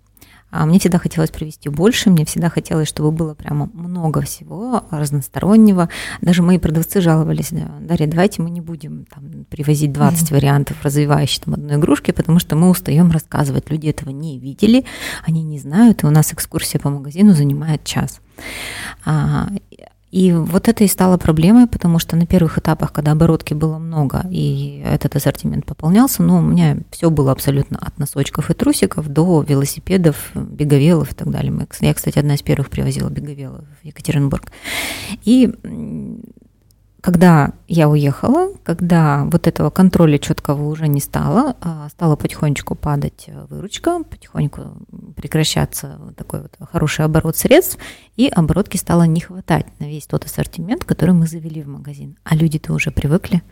А 0.55 0.67
мне 0.67 0.77
всегда 0.77 0.99
хотелось 0.99 1.31
привести 1.31 1.67
больше, 1.69 2.11
мне 2.11 2.25
всегда 2.25 2.47
хотелось, 2.47 2.87
чтобы 2.87 3.11
было 3.11 3.33
прямо 3.33 3.71
много 3.73 4.21
всего 4.21 4.83
разностороннего. 4.91 5.89
Даже 6.21 6.43
мои 6.43 6.59
продавцы 6.59 7.01
жаловались, 7.01 7.49
Дарья, 7.79 8.05
давайте 8.05 8.43
мы 8.43 8.51
не 8.51 8.61
будем 8.61 9.05
там, 9.05 9.45
привозить 9.49 9.91
20 9.91 10.29
mm-hmm. 10.29 10.33
вариантов 10.33 10.77
развивающей 10.83 11.41
там, 11.43 11.55
одной 11.55 11.77
игрушки, 11.77 12.11
потому 12.11 12.37
что 12.37 12.55
мы 12.55 12.69
устаем 12.69 13.09
рассказывать. 13.09 13.71
Люди 13.71 13.87
этого 13.87 14.11
не 14.11 14.37
видели, 14.37 14.85
они 15.25 15.41
не 15.41 15.57
знают, 15.57 16.03
и 16.03 16.05
у 16.05 16.11
нас 16.11 16.31
экскурсия 16.31 16.79
по 16.79 16.91
магазину 16.91 17.33
занимает 17.33 17.83
час. 17.83 18.21
А, 19.05 19.47
и 20.13 20.31
вот 20.31 20.67
это 20.67 20.83
и 20.83 20.87
стало 20.87 21.17
проблемой, 21.17 21.65
потому 21.65 21.97
что 21.97 22.15
на 22.15 22.27
первых 22.27 22.59
этапах, 22.59 22.93
когда 22.93 23.13
оборотки 23.13 23.55
было 23.55 23.79
много, 23.79 24.23
и 24.29 24.79
этот 24.85 25.15
ассортимент 25.15 25.65
пополнялся, 25.65 26.21
ну, 26.21 26.37
у 26.37 26.41
меня 26.41 26.77
все 26.91 27.09
было 27.09 27.31
абсолютно 27.31 27.79
от 27.79 27.97
носочков 27.97 28.51
и 28.51 28.53
трусиков 28.53 29.07
до 29.07 29.41
велосипедов, 29.41 30.29
беговелов 30.35 31.13
и 31.13 31.15
так 31.15 31.31
далее. 31.31 31.67
Я, 31.79 31.93
кстати, 31.95 32.19
одна 32.19 32.35
из 32.35 32.43
первых 32.43 32.69
привозила 32.69 33.09
беговелов 33.09 33.65
в 33.81 33.85
Екатеринбург. 33.87 34.51
И 35.23 35.51
когда 37.03 37.51
я 37.67 37.89
уехала, 37.89 38.53
когда 38.63 39.25
вот 39.25 39.45
этого 39.45 39.69
контроля 39.69 40.17
четкого 40.17 40.69
уже 40.69 40.87
не 40.87 41.01
стало, 41.01 41.57
а 41.59 41.89
стала 41.89 42.15
потихонечку 42.15 42.75
падать 42.75 43.29
выручка, 43.49 44.03
потихоньку 44.09 44.77
прекращаться 45.17 45.99
такой 46.15 46.43
вот 46.43 46.55
хороший 46.71 47.03
оборот 47.03 47.35
средств, 47.35 47.77
и 48.15 48.29
оборотки 48.29 48.77
стало 48.77 49.03
не 49.03 49.19
хватать 49.19 49.65
на 49.81 49.83
весь 49.83 50.07
тот 50.07 50.23
ассортимент, 50.23 50.85
который 50.85 51.13
мы 51.13 51.27
завели 51.27 51.61
в 51.61 51.67
магазин. 51.67 52.17
А 52.23 52.37
люди-то 52.37 52.71
уже 52.71 52.89
привыкли, 52.89 53.43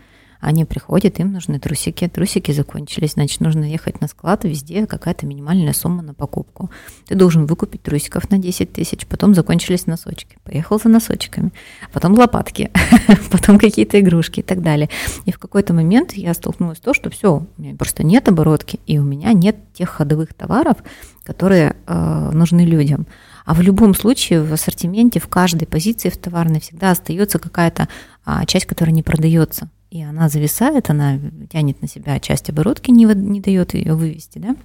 Они 0.41 0.65
приходят, 0.65 1.19
им 1.19 1.31
нужны 1.31 1.59
трусики, 1.59 2.07
трусики 2.07 2.51
закончились, 2.51 3.13
значит, 3.13 3.41
нужно 3.41 3.63
ехать 3.63 4.01
на 4.01 4.07
склад, 4.07 4.43
везде 4.43 4.87
какая-то 4.87 5.27
минимальная 5.27 5.71
сумма 5.71 6.01
на 6.01 6.15
покупку. 6.15 6.71
Ты 7.07 7.13
должен 7.13 7.45
выкупить 7.45 7.83
трусиков 7.83 8.29
на 8.31 8.39
10 8.39 8.73
тысяч, 8.73 9.05
потом 9.05 9.35
закончились 9.35 9.85
носочки, 9.85 10.37
поехал 10.43 10.79
за 10.79 10.89
носочками, 10.89 11.53
потом 11.93 12.13
лопатки, 12.15 12.71
потом 13.31 13.59
какие-то 13.59 13.99
игрушки 13.99 14.39
и 14.39 14.43
так 14.43 14.63
далее. 14.63 14.89
И 15.25 15.31
в 15.31 15.37
какой-то 15.37 15.73
момент 15.73 16.13
я 16.13 16.33
столкнулась 16.33 16.79
с 16.79 16.81
то, 16.81 16.95
что 16.95 17.11
все, 17.11 17.45
у 17.57 17.61
меня 17.61 17.75
просто 17.75 18.03
нет 18.03 18.27
оборотки, 18.27 18.79
и 18.87 18.97
у 18.97 19.03
меня 19.03 19.33
нет 19.33 19.57
тех 19.73 19.89
ходовых 19.89 20.33
товаров, 20.33 20.77
которые 21.23 21.75
э, 21.85 22.31
нужны 22.33 22.61
людям. 22.61 23.05
А 23.45 23.53
в 23.53 23.61
любом 23.61 23.93
случае 23.93 24.41
в 24.41 24.51
ассортименте, 24.53 25.19
в 25.19 25.27
каждой 25.27 25.67
позиции 25.67 26.09
в 26.09 26.17
товарной 26.17 26.59
всегда 26.59 26.91
остается 26.91 27.37
какая-то 27.37 27.87
а, 28.25 28.45
часть, 28.45 28.65
которая 28.65 28.93
не 28.93 29.03
продается. 29.03 29.69
И 29.91 30.01
она 30.01 30.29
зависает, 30.29 30.89
она 30.89 31.19
тянет 31.51 31.81
на 31.81 31.87
себя 31.87 32.19
часть 32.21 32.49
оборотки, 32.49 32.91
не, 32.91 33.03
не 33.03 33.41
дает 33.41 33.73
ее 33.73 33.93
вывести, 33.93 34.39
да, 34.39 34.55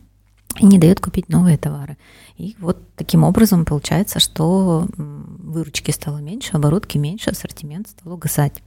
и 0.61 0.65
не 0.65 0.79
дает 0.79 1.01
купить 1.01 1.29
новые 1.29 1.59
товары. 1.59 1.99
И 2.39 2.55
вот 2.61 2.79
таким 2.95 3.25
образом 3.25 3.65
получается, 3.65 4.21
что 4.21 4.87
выручки 4.97 5.91
стало 5.91 6.19
меньше, 6.19 6.53
оборотки 6.53 6.97
меньше, 6.97 7.31
ассортимент 7.31 7.89
стал 7.89 8.13
угасать. 8.13 8.63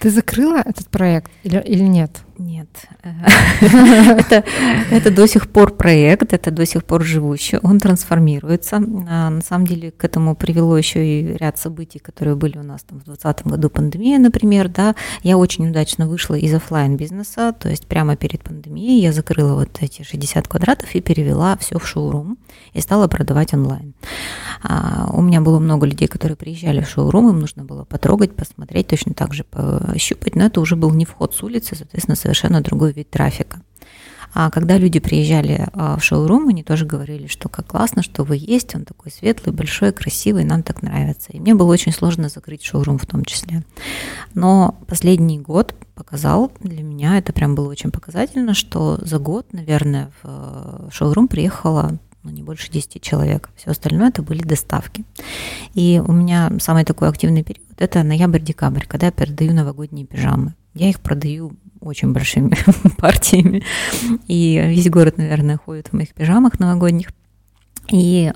Ты 0.00 0.10
закрыла 0.10 0.62
этот 0.64 0.88
проект 0.88 1.30
или, 1.42 1.60
или 1.60 1.84
нет? 1.84 2.22
Нет. 2.38 2.68
это, 3.02 4.44
это 4.90 5.10
до 5.10 5.26
сих 5.26 5.48
пор 5.48 5.74
проект, 5.74 6.32
это 6.32 6.50
до 6.50 6.66
сих 6.66 6.84
пор 6.84 7.02
живущий, 7.02 7.58
он 7.62 7.78
трансформируется. 7.78 8.76
А, 8.76 9.30
на 9.30 9.40
самом 9.40 9.66
деле 9.66 9.90
к 9.90 10.04
этому 10.04 10.36
привело 10.36 10.76
еще 10.76 11.04
и 11.06 11.36
ряд 11.36 11.58
событий, 11.58 11.98
которые 11.98 12.36
были 12.36 12.58
у 12.58 12.62
нас 12.62 12.82
там, 12.82 13.00
в 13.00 13.04
2020 13.04 13.46
году, 13.46 13.70
пандемия, 13.70 14.18
например. 14.18 14.68
Да. 14.68 14.94
Я 15.22 15.38
очень 15.38 15.68
удачно 15.70 16.06
вышла 16.06 16.34
из 16.34 16.52
офлайн 16.52 16.96
бизнеса 16.96 17.54
то 17.58 17.68
есть 17.68 17.86
прямо 17.86 18.16
перед 18.16 18.42
пандемией 18.42 19.00
я 19.00 19.12
закрыла 19.12 19.54
вот 19.54 19.70
эти 19.80 20.02
60 20.02 20.46
квадратов 20.48 20.94
и 20.94 21.00
перевела 21.00 21.56
все 21.56 21.78
в 21.78 21.86
шоурум 21.86 22.38
и 22.72 22.80
стала 22.80 23.08
продавать 23.08 23.54
онлайн. 23.54 23.94
А, 24.62 25.10
у 25.12 25.22
меня 25.22 25.40
было 25.40 25.58
много 25.58 25.86
людей, 25.86 26.08
которые 26.08 26.36
приезжали 26.36 26.80
в 26.80 26.88
шоурум, 26.88 27.30
им 27.30 27.40
нужно 27.40 27.64
было 27.64 27.84
потрогать, 27.84 28.34
посмотреть, 28.34 28.88
точно 28.88 29.14
так 29.14 29.34
же 29.34 29.44
пощупать, 29.44 30.36
но 30.36 30.44
это 30.44 30.60
уже 30.60 30.76
был 30.76 30.90
не 30.92 31.04
вход 31.04 31.34
с 31.34 31.42
улицы, 31.42 31.74
соответственно, 31.76 32.16
совершенно 32.26 32.60
другой 32.60 32.92
вид 32.92 33.08
трафика. 33.10 33.60
А 34.34 34.50
когда 34.50 34.76
люди 34.76 34.98
приезжали 34.98 35.66
а, 35.72 35.96
в 35.96 36.04
шоурум, 36.04 36.48
они 36.48 36.62
тоже 36.62 36.84
говорили, 36.84 37.26
что 37.26 37.48
как 37.48 37.68
классно, 37.68 38.02
что 38.02 38.22
вы 38.22 38.36
есть, 38.38 38.74
он 38.74 38.84
такой 38.84 39.10
светлый, 39.10 39.54
большой, 39.54 39.92
красивый, 39.92 40.44
нам 40.44 40.62
так 40.62 40.82
нравится. 40.82 41.32
И 41.32 41.40
мне 41.40 41.54
было 41.54 41.72
очень 41.72 41.92
сложно 41.92 42.28
закрыть 42.28 42.62
шоурум 42.62 42.98
в 42.98 43.06
том 43.06 43.24
числе. 43.24 43.62
Но 44.34 44.78
последний 44.88 45.38
год 45.38 45.74
показал 45.94 46.52
для 46.60 46.82
меня, 46.82 47.16
это 47.16 47.32
прям 47.32 47.54
было 47.54 47.70
очень 47.70 47.90
показательно, 47.90 48.52
что 48.52 48.98
за 49.00 49.18
год, 49.18 49.46
наверное, 49.52 50.10
в 50.22 50.28
э, 50.28 50.88
шоурум 50.92 51.28
приехало 51.28 51.98
ну, 52.22 52.30
не 52.30 52.42
больше 52.42 52.70
10 52.70 53.00
человек. 53.00 53.48
Все 53.56 53.70
остальное 53.70 54.08
это 54.08 54.20
были 54.20 54.42
доставки. 54.42 55.04
И 55.74 56.02
у 56.04 56.12
меня 56.12 56.52
самый 56.58 56.84
такой 56.84 57.08
активный 57.08 57.44
период– 57.44 57.68
это 57.78 58.02
ноябрь-декабрь, 58.02 58.84
когда 58.86 59.06
я 59.06 59.12
продаю 59.12 59.54
новогодние 59.54 60.04
пижамы. 60.04 60.54
Я 60.76 60.90
их 60.90 61.00
продаю 61.00 61.52
очень 61.80 62.12
большими 62.12 62.54
партиями. 62.98 63.62
И 64.26 64.62
весь 64.68 64.90
город, 64.90 65.18
наверное, 65.18 65.56
ходит 65.56 65.88
в 65.88 65.92
моих 65.94 66.14
пижамах 66.14 66.58
новогодних. 66.58 67.08
И 67.90 68.32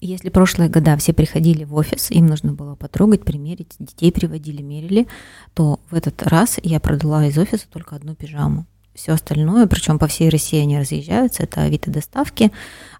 если 0.00 0.28
прошлые 0.28 0.68
года 0.68 0.96
все 0.96 1.12
приходили 1.12 1.64
в 1.64 1.74
офис, 1.74 2.10
им 2.10 2.26
нужно 2.26 2.52
было 2.52 2.74
потрогать, 2.74 3.24
примерить, 3.24 3.74
детей 3.78 4.12
приводили, 4.12 4.62
мерили, 4.62 5.06
то 5.54 5.80
в 5.90 5.94
этот 5.94 6.22
раз 6.22 6.58
я 6.62 6.80
продала 6.80 7.26
из 7.26 7.38
офиса 7.38 7.66
только 7.70 7.96
одну 7.96 8.14
пижаму 8.14 8.66
все 8.96 9.12
остальное, 9.12 9.66
причем 9.66 9.98
по 9.98 10.06
всей 10.06 10.28
России 10.28 10.60
они 10.60 10.78
разъезжаются, 10.78 11.42
это 11.42 11.62
Авито 11.62 11.90
доставки. 11.90 12.50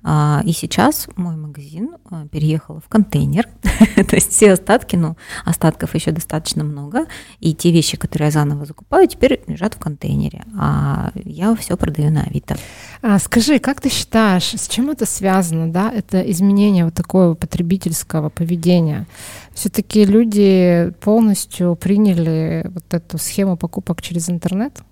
А, 0.02 0.40
и 0.44 0.52
сейчас 0.52 1.08
мой 1.16 1.34
магазин 1.36 1.96
а, 2.10 2.26
переехал 2.28 2.80
в 2.80 2.88
контейнер, 2.88 3.48
то 3.96 4.14
есть 4.14 4.30
все 4.30 4.52
остатки, 4.52 4.94
ну, 4.94 5.16
остатков 5.44 5.94
еще 5.96 6.12
достаточно 6.12 6.62
много, 6.62 7.06
и 7.40 7.54
те 7.54 7.72
вещи, 7.72 7.96
которые 7.96 8.26
я 8.26 8.30
заново 8.30 8.66
закупаю, 8.66 9.08
теперь 9.08 9.42
лежат 9.48 9.74
в 9.74 9.78
контейнере, 9.78 10.44
а 10.56 11.10
я 11.24 11.56
все 11.56 11.76
продаю 11.76 12.12
на 12.12 12.22
Авито. 12.22 12.56
А, 13.02 13.18
скажи, 13.18 13.58
как 13.58 13.80
ты 13.80 13.90
считаешь, 13.90 14.54
с 14.54 14.68
чем 14.68 14.90
это 14.90 15.06
связано, 15.06 15.72
да, 15.72 15.90
это 15.90 16.20
изменение 16.30 16.84
вот 16.84 16.94
такого 16.94 17.34
потребительского 17.34 18.28
поведения? 18.28 19.06
Все-таки 19.54 20.04
люди 20.04 20.92
полностью 21.00 21.74
приняли 21.74 22.70
вот 22.72 22.94
эту 22.94 23.18
схему 23.18 23.56
покупок 23.56 24.02
через 24.02 24.30
интернет? 24.30 24.82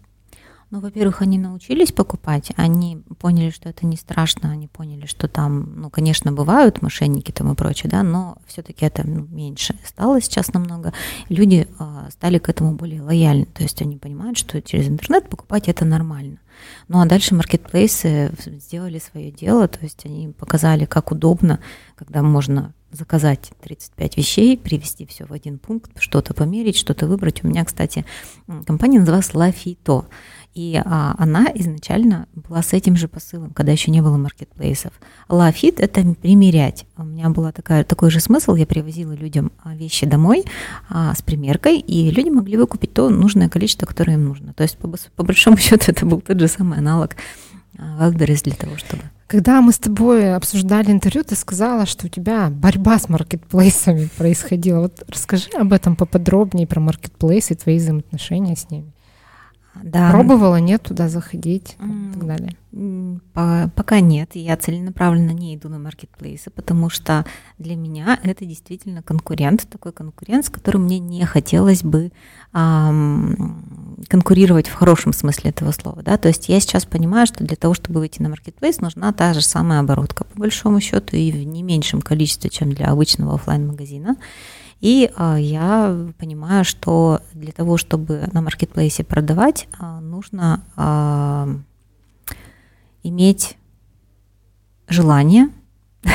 Ну, 0.70 0.80
во-первых, 0.80 1.22
они 1.22 1.38
научились 1.38 1.92
покупать, 1.92 2.50
они 2.56 3.02
поняли, 3.18 3.50
что 3.50 3.68
это 3.68 3.86
не 3.86 3.96
страшно, 3.96 4.50
они 4.50 4.66
поняли, 4.66 5.06
что 5.06 5.28
там, 5.28 5.80
ну, 5.80 5.90
конечно, 5.90 6.32
бывают 6.32 6.82
мошенники 6.82 7.30
там 7.30 7.52
и 7.52 7.54
прочее, 7.54 7.90
да, 7.90 8.02
но 8.02 8.38
все-таки 8.46 8.84
это 8.84 9.06
ну, 9.06 9.26
меньше 9.30 9.76
стало 9.84 10.20
сейчас 10.20 10.52
намного. 10.52 10.92
Люди 11.28 11.68
э, 11.78 12.08
стали 12.10 12.38
к 12.38 12.48
этому 12.48 12.74
более 12.74 13.02
лояльны, 13.02 13.46
то 13.46 13.62
есть 13.62 13.80
они 13.82 13.96
понимают, 13.96 14.38
что 14.38 14.60
через 14.62 14.88
интернет 14.88 15.28
покупать 15.28 15.68
это 15.68 15.84
нормально. 15.84 16.38
Ну 16.88 17.00
а 17.00 17.06
дальше 17.06 17.34
маркетплейсы 17.34 18.32
сделали 18.46 18.98
свое 18.98 19.30
дело, 19.30 19.68
то 19.68 19.80
есть 19.82 20.04
они 20.06 20.28
показали, 20.28 20.84
как 20.84 21.12
удобно, 21.12 21.60
когда 21.96 22.22
можно 22.22 22.72
заказать 22.94 23.52
35 23.62 24.16
вещей, 24.16 24.56
привести 24.56 25.06
все 25.06 25.26
в 25.26 25.32
один 25.32 25.58
пункт, 25.58 25.90
что-то 25.98 26.32
померить, 26.32 26.76
что-то 26.76 27.06
выбрать. 27.06 27.42
У 27.42 27.48
меня, 27.48 27.64
кстати, 27.64 28.04
компания 28.66 29.00
называлась 29.00 29.34
Лафито. 29.34 30.06
И 30.54 30.80
а, 30.84 31.16
она 31.18 31.46
изначально 31.54 32.28
была 32.34 32.62
с 32.62 32.72
этим 32.72 32.96
же 32.96 33.08
посылом, 33.08 33.50
когда 33.50 33.72
еще 33.72 33.90
не 33.90 34.00
было 34.00 34.16
маркетплейсов. 34.16 34.92
Лафит– 35.28 35.80
это 35.80 36.02
примерять. 36.14 36.86
У 36.96 37.02
меня 37.02 37.28
был 37.30 37.50
такой 37.50 38.10
же 38.10 38.20
смысл. 38.20 38.54
Я 38.54 38.66
привозила 38.66 39.12
людям 39.12 39.50
а, 39.62 39.74
вещи 39.74 40.06
домой 40.06 40.44
а, 40.88 41.12
с 41.14 41.22
примеркой, 41.22 41.78
и 41.78 42.10
люди 42.10 42.28
могли 42.28 42.56
выкупить 42.56 42.94
то 42.94 43.10
нужное 43.10 43.48
количество, 43.48 43.86
которое 43.86 44.12
им 44.12 44.26
нужно. 44.26 44.54
То 44.54 44.62
есть, 44.62 44.78
по, 44.78 44.88
по 45.16 45.24
большому 45.24 45.56
счету, 45.58 45.86
это 45.88 46.06
был 46.06 46.20
тот 46.20 46.38
же 46.38 46.46
самый 46.46 46.78
аналог 46.78 47.16
а, 47.76 48.08
Wildberries 48.08 48.44
для 48.44 48.54
того, 48.54 48.76
чтобы... 48.76 49.02
Когда 49.26 49.60
мы 49.60 49.72
с 49.72 49.78
тобой 49.78 50.36
обсуждали 50.36 50.92
интервью, 50.92 51.24
ты 51.24 51.34
сказала, 51.34 51.86
что 51.86 52.06
у 52.06 52.08
тебя 52.08 52.48
борьба 52.50 52.98
с 52.98 53.08
маркетплейсами 53.08 54.08
происходила. 54.16 54.82
Вот 54.82 55.02
расскажи 55.08 55.48
об 55.58 55.72
этом 55.72 55.96
поподробнее, 55.96 56.68
про 56.68 56.78
маркетплейсы 56.78 57.54
и 57.54 57.56
твои 57.56 57.78
взаимоотношения 57.78 58.54
с 58.54 58.70
ними. 58.70 58.93
Да. 59.82 60.10
Пробовала, 60.10 60.56
нет 60.56 60.82
туда 60.82 61.08
заходить 61.08 61.76
mm. 61.78 62.10
и 62.10 62.12
так 62.14 62.26
далее? 62.26 62.56
Пока 63.76 64.00
нет. 64.00 64.30
Я 64.34 64.56
целенаправленно 64.56 65.30
не 65.30 65.54
иду 65.54 65.68
на 65.68 65.78
маркетплейсы, 65.78 66.50
потому 66.50 66.90
что 66.90 67.24
для 67.58 67.76
меня 67.76 68.18
это 68.22 68.44
действительно 68.44 69.02
конкурент, 69.02 69.66
такой 69.70 69.92
конкурент, 69.92 70.46
с 70.46 70.50
которым 70.50 70.84
мне 70.84 70.98
не 70.98 71.24
хотелось 71.24 71.84
бы 71.84 72.10
эм, 72.52 73.96
конкурировать 74.08 74.68
в 74.68 74.74
хорошем 74.74 75.12
смысле 75.12 75.50
этого 75.50 75.70
слова. 75.70 76.02
Да? 76.02 76.16
То 76.16 76.28
есть 76.28 76.48
я 76.48 76.58
сейчас 76.58 76.84
понимаю, 76.84 77.26
что 77.26 77.44
для 77.44 77.56
того, 77.56 77.74
чтобы 77.74 78.00
выйти 78.00 78.22
на 78.22 78.28
маркетплейс, 78.28 78.80
нужна 78.80 79.12
та 79.12 79.34
же 79.34 79.40
самая 79.40 79.80
оборотка, 79.80 80.24
по 80.24 80.40
большому 80.40 80.80
счету, 80.80 81.16
и 81.16 81.30
в 81.30 81.36
не 81.36 81.62
меньшем 81.62 82.00
количестве, 82.00 82.50
чем 82.50 82.72
для 82.72 82.86
обычного 82.86 83.34
офлайн 83.34 83.68
магазина 83.68 84.16
и 84.80 85.10
а, 85.16 85.36
я 85.36 85.96
понимаю, 86.18 86.64
что 86.64 87.20
для 87.32 87.52
того, 87.52 87.76
чтобы 87.76 88.28
на 88.32 88.40
маркетплейсе 88.42 89.04
продавать, 89.04 89.68
а, 89.78 90.00
нужно 90.00 90.62
а, 90.76 91.48
иметь 93.02 93.56
желание 94.88 95.48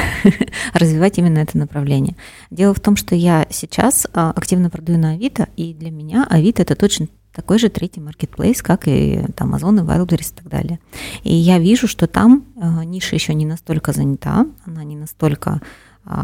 развивать 0.73 1.17
именно 1.17 1.39
это 1.39 1.57
направление. 1.57 2.15
Дело 2.51 2.73
в 2.73 2.79
том, 2.79 2.95
что 2.95 3.15
я 3.15 3.47
сейчас 3.49 4.05
активно 4.13 4.69
продаю 4.69 4.99
на 4.99 5.11
Авито, 5.11 5.47
и 5.55 5.73
для 5.73 5.89
меня 5.89 6.27
Авито 6.29 6.61
это 6.61 6.75
точно 6.75 7.07
такой 7.33 7.57
же 7.57 7.69
третий 7.69 8.01
маркетплейс, 8.01 8.61
как 8.61 8.87
и 8.87 9.25
там 9.35 9.55
Amazon 9.55 9.79
и 9.79 9.83
Wildberries 9.83 10.33
и 10.33 10.35
так 10.35 10.47
далее. 10.47 10.79
И 11.23 11.33
я 11.33 11.57
вижу, 11.57 11.87
что 11.87 12.05
там 12.05 12.45
ниша 12.85 13.15
еще 13.15 13.33
не 13.33 13.45
настолько 13.45 13.93
занята, 13.93 14.45
она 14.65 14.83
не 14.83 14.95
настолько 14.95 15.61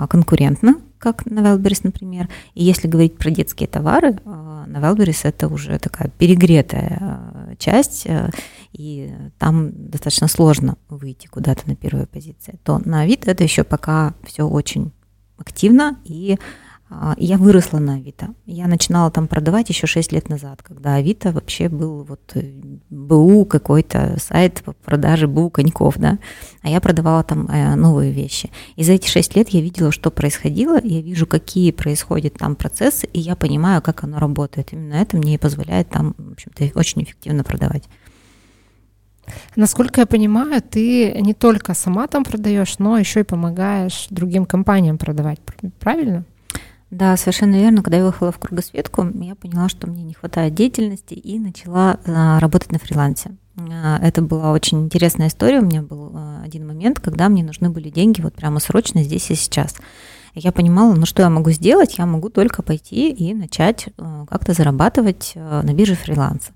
конкурентна, 0.10 0.75
как 1.00 1.25
на 1.25 1.40
Wildberries, 1.40 1.82
например. 1.84 2.30
И 2.54 2.64
если 2.64 2.88
говорить 2.88 3.18
про 3.18 3.30
детские 3.30 3.68
товары, 3.68 4.12
э, 4.14 4.20
на 4.25 4.78
Wildberries 4.78 5.22
это 5.24 5.48
уже 5.48 5.78
такая 5.80 6.10
перегретая 6.18 7.00
э, 7.02 7.56
часть, 7.58 8.06
э, 8.06 8.30
и 8.74 9.14
там 9.38 9.72
достаточно 9.90 10.28
сложно 10.28 10.78
выйти 10.90 11.28
куда-то 11.28 11.68
на 11.68 11.75
первую 11.75 12.08
позицию. 12.08 12.60
То 12.64 12.80
на 12.84 13.06
вид 13.06 13.28
это 13.28 13.44
еще 13.44 13.64
пока 13.64 14.14
все 14.25 14.48
очень 14.48 14.92
активно 15.38 15.98
и 16.04 16.38
А, 16.38 16.40
я 17.18 17.38
выросла 17.38 17.80
на 17.80 17.96
Авито. 17.96 18.30
Я 18.46 18.68
начинала 18.68 19.12
там 19.12 19.28
продавать 19.28 19.70
еще 19.70 19.88
6 19.88 20.12
лет 20.12 20.30
назад, 20.30 20.62
когда 20.64 20.96
Авито 20.96 21.32
вообще 21.32 21.70
был 21.70 22.04
вот 22.04 22.32
э, 22.36 22.42
БУ 22.90 23.46
какой-то 23.46 24.18
сайт 24.20 24.62
по 24.64 24.74
продаже 24.74 25.28
БУ 25.28 25.50
коньков, 25.50 25.98
да, 25.98 26.20
а 26.62 26.70
я 26.70 26.80
продавала 26.82 27.24
там 27.24 27.48
э, 27.48 27.75
новые 27.75 28.12
вещи. 28.12 28.52
И 28.75 28.84
за 28.84 28.94
эти 28.94 29.08
6 29.08 29.36
лет 29.36 29.50
я 29.50 29.62
видела, 29.62 29.92
что 29.92 30.12
происходило, 30.12 30.80
я 30.84 31.02
вижу, 31.02 31.25
какие 31.28 31.72
происходят 31.72 32.36
там 32.38 32.56
процессы, 32.56 33.08
и 33.08 33.20
я 33.20 33.36
понимаю, 33.36 33.82
как 33.82 34.04
оно 34.04 34.20
работает. 34.20 34.74
Именно 34.74 34.94
это 34.96 35.18
мне 35.18 35.36
и 35.36 35.40
позволяет 35.40 35.90
там, 35.90 36.16
в 36.18 36.34
общем-то, 36.34 36.80
очень 36.80 37.04
эффективно 37.04 37.44
продавать. 37.44 37.84
Насколько 39.56 40.02
я 40.02 40.06
понимаю, 40.06 40.62
ты 40.62 41.14
не 41.22 41.34
только 41.34 41.74
сама 41.74 42.08
там 42.08 42.24
продаешь, 42.24 42.78
но 42.80 42.98
еще 42.98 43.22
и 43.22 43.24
помогаешь 43.24 44.08
другим 44.10 44.46
компаниям 44.46 44.98
продавать, 44.98 45.40
правильно? 45.80 46.25
Да, 46.92 47.18
совершенно 47.18 47.56
верно. 47.56 47.82
Когда 47.82 47.98
я 47.98 48.04
выехала 48.04 48.32
в 48.32 48.39
кругосветку, 48.39 49.08
я 49.22 49.36
поняла, 49.36 49.70
что 49.70 49.88
мне 49.88 50.04
не 50.04 50.13
хватает 50.13 50.54
деятельности 50.54 51.13
и 51.13 51.39
начала 51.39 52.00
а, 52.06 52.39
работать 52.39 52.72
на 52.72 52.80
фрилансе. 52.80 53.36
А, 53.58 54.00
это 54.01 54.22
была 54.22 54.51
очень 54.51 54.84
интересная 54.84 55.27
история. 55.27 55.60
У 55.60 55.65
меня 55.65 55.82
был 55.82 56.12
а, 56.13 56.42
один 56.44 56.68
момент, 56.68 57.00
когда 57.00 57.27
мне 57.27 57.44
нужны 57.44 57.70
были 57.70 57.89
деньги 57.89 58.22
вот 58.22 58.36
прямо 58.36 58.60
срочно 58.60 59.04
здесь 59.04 59.30
и 59.32 59.36
сейчас. 59.36 59.75
Я 60.36 60.51
понимала, 60.51 60.94
ну 60.94 61.06
что 61.06 61.24
я 61.24 61.30
могу 61.30 61.51
сделать? 61.51 61.98
Я 61.98 62.06
могу 62.06 62.30
только 62.30 62.62
пойти 62.62 63.10
и 63.10 63.34
начать 63.34 63.88
как-то 64.30 64.51
зарабатывать 64.51 65.32
на 65.36 65.74
бирже 65.74 65.96
фриланса 65.96 66.51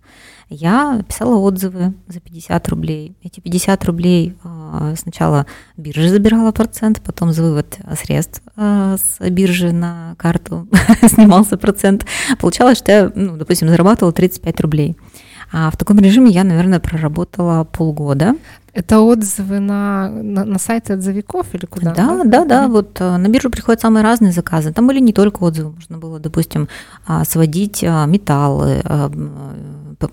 я 0.49 1.01
писала 1.07 1.35
отзывы 1.35 1.93
за 2.07 2.19
50 2.19 2.67
рублей. 2.69 3.15
Эти 3.23 3.39
50 3.39 3.85
рублей 3.85 4.35
а, 4.43 4.93
сначала 4.95 5.45
биржа 5.77 6.09
забирала 6.09 6.51
процент, 6.51 7.01
потом 7.01 7.31
за 7.31 7.43
вывод 7.43 7.77
средств 8.01 8.41
а, 8.55 8.97
с 8.97 9.29
биржи 9.29 9.71
на 9.71 10.15
карту 10.17 10.67
снимался 11.07 11.57
процент. 11.57 12.05
Получалось, 12.39 12.79
что 12.79 12.91
я, 12.91 13.11
ну, 13.13 13.37
допустим, 13.37 13.69
зарабатывала 13.69 14.11
35 14.11 14.61
рублей. 14.61 14.97
А 15.51 15.71
в 15.71 15.77
таком 15.77 15.99
режиме 15.99 16.29
я, 16.31 16.43
наверное, 16.43 16.79
проработала 16.79 17.63
полгода. 17.63 18.35
Это 18.73 18.99
отзывы 18.99 19.59
на, 19.59 20.09
на, 20.09 20.45
на 20.45 20.59
сайте 20.59 20.93
отзывиков 20.93 21.47
или 21.53 21.65
куда? 21.65 21.93
Да, 21.93 22.21
да, 22.23 22.45
да. 22.45 22.67
Вот 22.67 23.01
э, 23.01 23.17
на 23.17 23.27
биржу 23.27 23.49
приходят 23.49 23.81
самые 23.81 24.03
разные 24.03 24.31
заказы. 24.31 24.71
Там 24.71 24.85
были 24.87 24.99
не 24.99 25.11
только 25.11 25.43
отзывы, 25.43 25.73
можно 25.73 25.97
было, 25.97 26.19
допустим, 26.19 26.69
а, 27.07 27.25
сводить 27.25 27.83
а, 27.83 28.05
металлы, 28.05 28.81
а, 28.83 29.11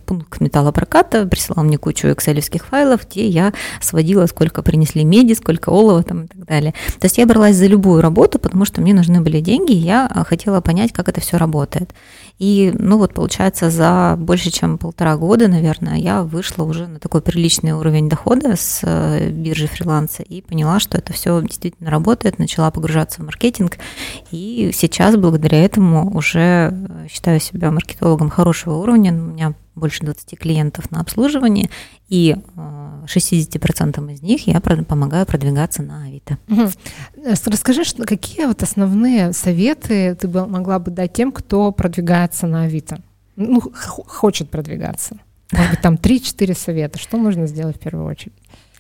пункт 0.07 0.41
металлопроката, 0.41 1.27
присылал 1.27 1.65
мне 1.65 1.79
кучу 1.79 2.09
экселевских 2.09 2.65
файлов, 2.67 3.07
где 3.09 3.29
я 3.29 3.53
сводила, 3.81 4.27
сколько 4.27 4.63
принесли 4.63 5.05
меди, 5.05 5.35
сколько 5.35 5.69
олова 5.69 6.03
там 6.03 6.25
и 6.25 6.27
так 6.27 6.45
далее. 6.47 6.73
То 6.99 7.05
есть 7.05 7.19
я 7.19 7.27
бралась 7.27 7.57
за 7.57 7.67
любую 7.67 8.01
работу, 8.01 8.39
потому 8.39 8.65
что 8.65 8.81
мне 8.81 8.95
нужны 8.95 9.21
были 9.21 9.41
деньги, 9.41 9.73
и 9.73 9.77
я 9.77 10.09
хотела 10.27 10.61
понять, 10.61 10.93
как 10.93 11.09
это 11.09 11.21
все 11.21 11.37
работает. 11.37 11.93
И, 12.39 12.73
ну 12.79 12.99
вот, 12.99 13.15
получается, 13.15 13.71
за 13.71 14.17
больше 14.19 14.51
чем 14.51 14.77
полтора 14.77 15.17
года, 15.17 15.26
наверное, 15.49 15.97
я 15.97 16.23
вышла 16.23 16.65
уже 16.65 16.87
на 16.87 16.99
такой 16.99 17.21
приличный 17.21 17.73
уровень 17.73 18.09
дохода 18.09 18.55
с 18.57 18.81
э, 18.83 19.31
биржи 19.31 19.67
фриланса 19.67 20.23
и 20.23 20.41
поняла, 20.41 20.79
что 20.79 20.99
это 20.99 21.13
все 21.13 21.43
действительно 21.43 21.91
работает, 21.91 22.39
начала 22.39 22.71
погружаться 22.71 23.23
в 23.23 23.25
маркетинг. 23.25 23.79
И 24.31 24.71
сейчас, 24.73 25.17
благодаря 25.17 25.65
этому, 25.65 26.17
уже 26.17 26.71
э, 26.73 27.07
считаю 27.11 27.41
себя 27.41 27.71
маркетологом 27.71 28.31
хорошего 28.31 28.75
уровня. 28.75 29.13
У 29.13 29.17
меня 29.17 29.55
больше 29.75 30.05
20 30.05 30.39
клиентов 30.39 30.91
на 30.91 31.01
обслуживании, 31.01 31.71
и 32.09 32.35
60% 32.57 34.09
э, 34.09 34.13
из 34.13 34.23
них 34.23 34.47
я 34.47 34.61
помогаю 34.61 35.27
продвигаться 35.27 35.83
на 35.83 36.05
Авито. 36.05 36.39
Расскажи, 37.45 37.85
что, 37.85 38.05
какие 38.05 38.47
вот 38.47 38.63
основные 38.63 39.33
советы 39.33 40.15
ты 40.15 40.29
могла 40.29 40.79
бы 40.79 40.91
дать 40.91 41.13
тем, 41.13 41.33
кто 41.33 41.73
продвигается 41.73 42.47
на 42.47 42.63
Авито? 42.63 43.01
Ну, 43.37 43.61
хочет 43.61 44.51
продвигаться. 44.51 45.17
Может 45.53 45.71
быть, 45.71 45.81
там 45.81 45.95
3-4 45.95 46.55
совета. 46.55 46.99
Что 46.99 47.17
нужно 47.17 47.47
сделать 47.47 47.77
в 47.77 47.81
первую 47.81 48.07
очередь? 48.07 48.35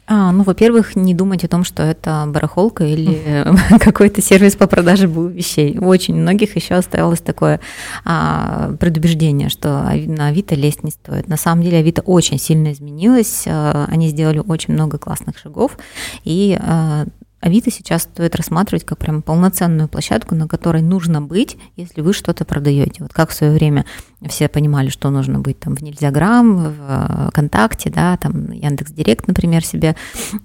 А, 0.08 0.30
ну, 0.30 0.44
во-первых, 0.44 0.94
не 0.94 1.14
думать 1.14 1.42
о 1.44 1.48
том, 1.48 1.64
что 1.64 1.82
это 1.82 2.24
барахолка 2.28 2.84
или 2.84 3.44
какой-то 3.80 4.22
сервис 4.22 4.54
по 4.54 4.68
продаже 4.68 5.08
вещей. 5.08 5.78
У 5.78 5.86
очень 5.86 6.14
многих 6.14 6.54
еще 6.54 6.74
осталось 6.74 7.20
такое 7.20 7.60
а, 8.04 8.72
предубеждение, 8.78 9.48
что 9.48 9.90
на 10.06 10.28
Авито 10.28 10.54
лезть 10.54 10.84
не 10.84 10.92
стоит. 10.92 11.26
На 11.26 11.36
самом 11.36 11.62
деле 11.62 11.78
Авито 11.78 12.02
очень 12.02 12.38
сильно 12.38 12.72
изменилось, 12.72 13.44
а, 13.48 13.86
они 13.88 14.08
сделали 14.08 14.38
очень 14.38 14.74
много 14.74 14.96
классных 14.98 15.38
шагов, 15.38 15.76
и 16.22 16.56
а, 16.60 17.06
Авито 17.40 17.70
сейчас 17.70 18.02
стоит 18.02 18.34
рассматривать 18.34 18.84
как 18.84 18.98
прям 18.98 19.22
полноценную 19.22 19.88
площадку, 19.88 20.34
на 20.34 20.48
которой 20.48 20.82
нужно 20.82 21.20
быть, 21.20 21.58
если 21.76 22.00
вы 22.00 22.12
что-то 22.12 22.44
продаете. 22.44 23.02
Вот 23.02 23.12
как 23.12 23.30
в 23.30 23.34
свое 23.34 23.52
время 23.52 23.84
все 24.26 24.48
понимали, 24.48 24.88
что 24.88 25.10
нужно 25.10 25.38
быть 25.40 25.60
там 25.60 25.76
в 25.76 25.82
Нельзяграм, 25.82 26.56
в 26.56 26.74
э, 26.80 27.28
ВКонтакте, 27.28 27.90
да, 27.90 28.16
там 28.16 28.50
Яндекс 28.50 28.90
Директ, 28.92 29.28
например, 29.28 29.64
себе 29.64 29.96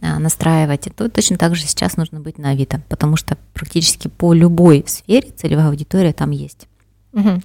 э, 0.01 0.17
настраивать, 0.19 0.89
то 0.95 1.09
точно 1.09 1.37
так 1.37 1.55
же 1.55 1.65
сейчас 1.65 1.95
нужно 1.95 2.19
быть 2.19 2.37
на 2.37 2.49
Авито, 2.49 2.81
потому 2.89 3.15
что 3.15 3.37
практически 3.53 4.09
по 4.09 4.33
любой 4.33 4.83
сфере 4.85 5.29
целевая 5.31 5.69
аудитория 5.69 6.11
там 6.11 6.31
есть. 6.31 6.67
Угу. 7.13 7.41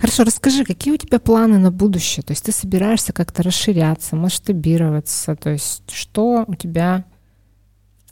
Хорошо, 0.00 0.24
расскажи, 0.24 0.64
какие 0.64 0.94
у 0.94 0.96
тебя 0.96 1.18
планы 1.18 1.58
на 1.58 1.70
будущее? 1.70 2.22
То 2.22 2.32
есть 2.32 2.44
ты 2.44 2.52
собираешься 2.52 3.12
как-то 3.12 3.42
расширяться, 3.42 4.16
масштабироваться, 4.16 5.36
то 5.36 5.50
есть 5.50 5.82
что 5.90 6.44
у 6.46 6.54
тебя 6.54 7.04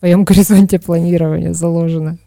твоем 0.01 0.25
горизонте 0.25 0.79
планирования 0.79 1.53
заложено? 1.53 2.19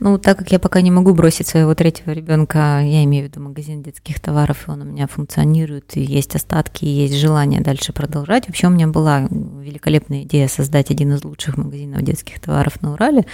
Ну, 0.00 0.18
так 0.18 0.36
как 0.36 0.50
я 0.50 0.58
пока 0.58 0.80
не 0.80 0.90
могу 0.90 1.14
бросить 1.14 1.46
своего 1.46 1.76
третьего 1.76 2.10
ребенка, 2.10 2.80
я 2.82 3.04
имею 3.04 3.24
в 3.24 3.28
виду 3.28 3.40
магазин 3.40 3.84
детских 3.84 4.18
товаров, 4.18 4.66
и 4.66 4.70
он 4.72 4.82
у 4.82 4.84
меня 4.84 5.06
функционирует, 5.06 5.96
и 5.96 6.00
есть 6.00 6.34
остатки, 6.34 6.84
и 6.84 6.88
есть 6.88 7.14
желание 7.14 7.60
дальше 7.60 7.92
продолжать. 7.92 8.48
Вообще 8.48 8.66
у 8.66 8.70
меня 8.70 8.88
была 8.88 9.28
великолепная 9.30 10.22
идея 10.22 10.48
создать 10.48 10.90
один 10.90 11.12
из 11.12 11.22
лучших 11.22 11.56
магазинов 11.56 12.02
детских 12.02 12.40
товаров 12.40 12.82
на 12.82 12.94
Урале. 12.94 13.26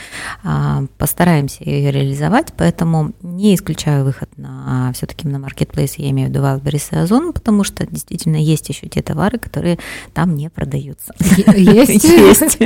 А, 0.45 0.85
постараемся 0.99 1.65
ее 1.65 1.91
реализовать, 1.91 2.53
поэтому 2.55 3.13
не 3.23 3.55
исключаю 3.55 4.05
выход 4.05 4.29
на 4.37 4.58
все-таки 4.95 5.27
на 5.27 5.39
маркетплейс, 5.39 5.95
я 5.97 6.11
имею 6.11 6.29
в 6.29 6.31
виду 6.33 6.45
Wildberries 6.45 6.89
и 6.93 6.97
Озон, 6.97 7.33
потому 7.33 7.65
что 7.65 7.87
действительно 7.87 8.37
есть 8.37 8.69
еще 8.69 8.89
те 8.89 9.03
товары, 9.03 9.39
которые 9.39 9.79
там 10.15 10.35
не 10.35 10.51
продаются. 10.51 11.15
Есть? 11.57 12.05
Есть. 12.05 12.59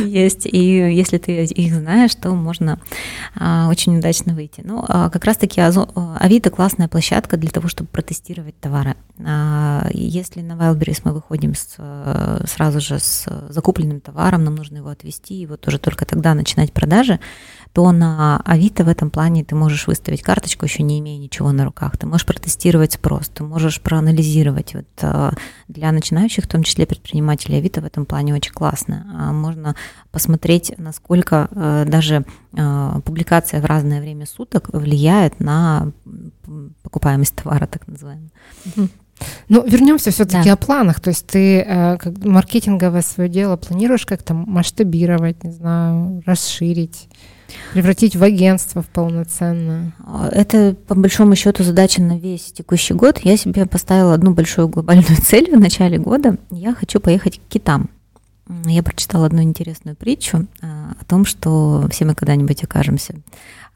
Есть. 0.00 0.46
И 0.46 0.58
если 0.58 1.18
ты 1.18 1.44
их 1.44 1.74
знаешь, 1.74 2.14
то 2.14 2.30
можно 2.30 2.80
а, 3.34 3.68
очень 3.68 3.98
удачно 3.98 4.34
выйти. 4.34 4.62
Ну, 4.64 4.84
а, 4.86 5.10
как 5.10 5.24
раз-таки 5.24 5.60
Авито 5.60 6.50
классная 6.50 6.88
площадка 6.88 7.36
для 7.36 7.50
того, 7.50 7.68
чтобы 7.68 7.88
протестировать 7.90 8.58
товары. 8.60 8.96
А, 9.24 9.88
если 9.92 10.40
на 10.40 10.52
Wildberries 10.52 11.02
мы 11.04 11.12
выходим 11.12 11.54
с, 11.54 11.76
сразу 12.46 12.80
же 12.80 12.98
с 12.98 13.26
закупленным 13.48 14.00
товаром, 14.00 14.44
нам 14.44 14.54
нужно 14.54 14.78
его 14.78 14.88
отвести, 14.88 15.42
и 15.42 15.46
вот 15.46 15.66
уже 15.66 15.78
только 15.78 16.04
тогда 16.04 16.34
начинать 16.34 16.72
продажи, 16.72 17.20
то 17.72 17.90
на 17.92 18.40
Авито 18.44 18.84
в 18.84 18.88
этом 18.88 19.10
плане 19.10 19.44
ты 19.44 19.54
можешь 19.54 19.86
выставить 19.86 20.22
карточку, 20.22 20.64
еще 20.64 20.82
не 20.82 20.98
имея 21.00 21.17
ничего 21.18 21.52
на 21.52 21.64
руках. 21.64 21.96
Ты 21.96 22.06
можешь 22.06 22.26
протестировать 22.26 22.92
спрос, 22.92 23.28
ты 23.28 23.44
можешь 23.44 23.80
проанализировать. 23.80 24.74
Вот 24.74 24.86
а, 25.02 25.32
для 25.68 25.92
начинающих, 25.92 26.44
в 26.44 26.48
том 26.48 26.62
числе 26.62 26.86
предпринимателей, 26.86 27.58
Авито 27.58 27.80
в 27.80 27.84
этом 27.84 28.06
плане 28.06 28.34
очень 28.34 28.52
классно. 28.52 29.06
А, 29.14 29.32
можно 29.32 29.74
посмотреть, 30.10 30.72
насколько 30.78 31.48
а, 31.50 31.84
даже 31.84 32.24
публикация 33.04 33.60
в 33.60 33.66
разное 33.66 34.00
время 34.00 34.26
суток 34.26 34.70
влияет 34.72 35.38
на 35.38 35.92
покупаемость 36.82 37.36
товара, 37.36 37.66
так 37.66 37.86
называемый. 37.86 38.30
Ну, 39.48 39.66
вернемся 39.66 40.10
все-таки 40.10 40.48
да. 40.48 40.54
о 40.54 40.56
планах. 40.56 41.00
То 41.00 41.10
есть 41.10 41.26
ты 41.26 41.60
э, 41.60 41.96
как 41.98 42.18
маркетинговое 42.24 43.02
свое 43.02 43.28
дело 43.28 43.56
планируешь 43.56 44.06
как-то 44.06 44.34
масштабировать, 44.34 45.42
не 45.44 45.52
знаю, 45.52 46.22
расширить? 46.26 47.08
Превратить 47.72 48.16
в 48.16 48.22
агентство 48.22 48.82
в 48.82 48.88
полноценное. 48.88 49.92
Это, 50.32 50.76
по 50.86 50.94
большому 50.94 51.34
счету, 51.34 51.64
задача 51.64 52.02
на 52.02 52.18
весь 52.18 52.52
текущий 52.52 52.94
год. 52.94 53.20
Я 53.22 53.36
себе 53.36 53.66
поставила 53.66 54.14
одну 54.14 54.32
большую 54.32 54.68
глобальную 54.68 55.16
цель 55.22 55.54
в 55.54 55.58
начале 55.58 55.98
года. 55.98 56.36
Я 56.50 56.74
хочу 56.74 57.00
поехать 57.00 57.38
к 57.38 57.48
китам. 57.48 57.90
Я 58.64 58.82
прочитала 58.82 59.26
одну 59.26 59.42
интересную 59.42 59.94
притчу 59.94 60.46
а, 60.62 60.94
о 60.98 61.04
том, 61.04 61.26
что 61.26 61.86
все 61.90 62.06
мы 62.06 62.14
когда-нибудь 62.14 62.64
окажемся 62.64 63.14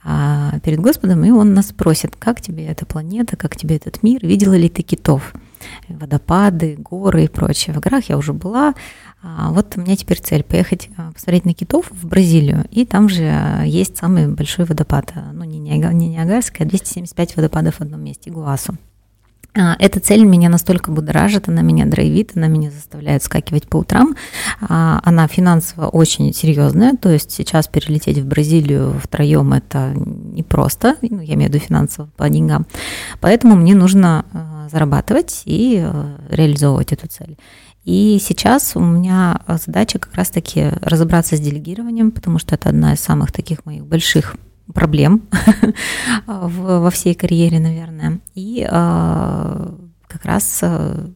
а, 0.02 0.58
перед 0.60 0.80
Господом, 0.80 1.24
и 1.24 1.30
Он 1.30 1.52
нас 1.52 1.68
спросит, 1.68 2.16
как 2.18 2.40
тебе 2.40 2.66
эта 2.66 2.86
планета, 2.86 3.36
как 3.36 3.54
тебе 3.54 3.76
этот 3.76 4.02
мир, 4.02 4.26
видела 4.26 4.54
ли 4.54 4.70
ты 4.70 4.82
китов, 4.82 5.34
водопады, 5.88 6.76
горы 6.78 7.24
и 7.24 7.28
прочее. 7.28 7.76
В 7.76 7.80
горах 7.80 8.08
я 8.08 8.16
уже 8.16 8.32
была, 8.32 8.70
а 8.70 8.74
вот 9.22 9.76
у 9.76 9.80
меня 9.80 9.96
теперь 9.96 10.20
цель 10.20 10.42
поехать 10.42 10.88
а, 10.96 11.12
посмотреть 11.12 11.44
на 11.44 11.54
китов 11.54 11.86
в 11.90 12.06
Бразилию, 12.06 12.66
и 12.70 12.84
там 12.84 13.08
же 13.08 13.24
а, 13.24 13.62
есть 13.62 13.96
самый 13.96 14.28
большой 14.28 14.64
водопад, 14.64 15.12
ну 15.32 15.44
не 15.44 15.58
Ниагарский, 15.58 16.64
а 16.64 16.68
275 16.68 17.36
водопадов 17.36 17.76
в 17.76 17.80
одном 17.80 18.02
месте, 18.02 18.30
Гуасу. 18.30 18.76
А, 19.54 19.76
эта 19.78 20.00
цель 20.00 20.24
меня 20.24 20.48
настолько 20.48 20.90
будоражит, 20.90 21.48
она 21.48 21.60
меня 21.60 21.84
драйвит, 21.84 22.32
она 22.34 22.46
меня 22.46 22.70
заставляет 22.70 23.22
скакивать 23.22 23.68
по 23.68 23.78
утрам. 23.78 24.16
А, 24.60 25.00
она 25.04 25.28
финансово 25.28 25.88
очень 25.88 26.32
серьезная, 26.32 26.96
то 26.96 27.10
есть 27.10 27.32
сейчас 27.32 27.68
перелететь 27.68 28.18
в 28.18 28.26
Бразилию 28.26 28.98
втроем 29.02 29.52
это 29.52 29.92
непросто, 29.94 30.96
ну, 31.02 31.20
я 31.20 31.34
имею 31.34 31.50
в 31.50 31.54
виду 31.54 31.64
финансово 31.64 32.08
по 32.16 32.28
деньгам. 32.30 32.66
Поэтому 33.20 33.54
мне 33.54 33.74
нужно 33.74 34.24
а, 34.32 34.68
зарабатывать 34.70 35.42
и 35.44 35.86
реализовывать 36.30 36.92
эту 36.92 37.08
цель. 37.08 37.36
И 37.84 38.18
сейчас 38.20 38.76
у 38.76 38.80
меня 38.80 39.40
задача 39.48 39.98
как 39.98 40.14
раз-таки 40.14 40.70
разобраться 40.82 41.36
с 41.36 41.40
делегированием, 41.40 42.12
потому 42.12 42.38
что 42.38 42.54
это 42.54 42.68
одна 42.68 42.94
из 42.94 43.00
самых 43.00 43.32
таких 43.32 43.66
моих 43.66 43.84
больших 43.84 44.36
проблем 44.72 45.22
во 46.26 46.90
всей 46.90 47.14
карьере, 47.14 47.58
наверное. 47.58 48.20
И 48.34 48.66
а, 48.70 49.74
как 50.06 50.24
раз 50.24 50.60
а, 50.62 51.10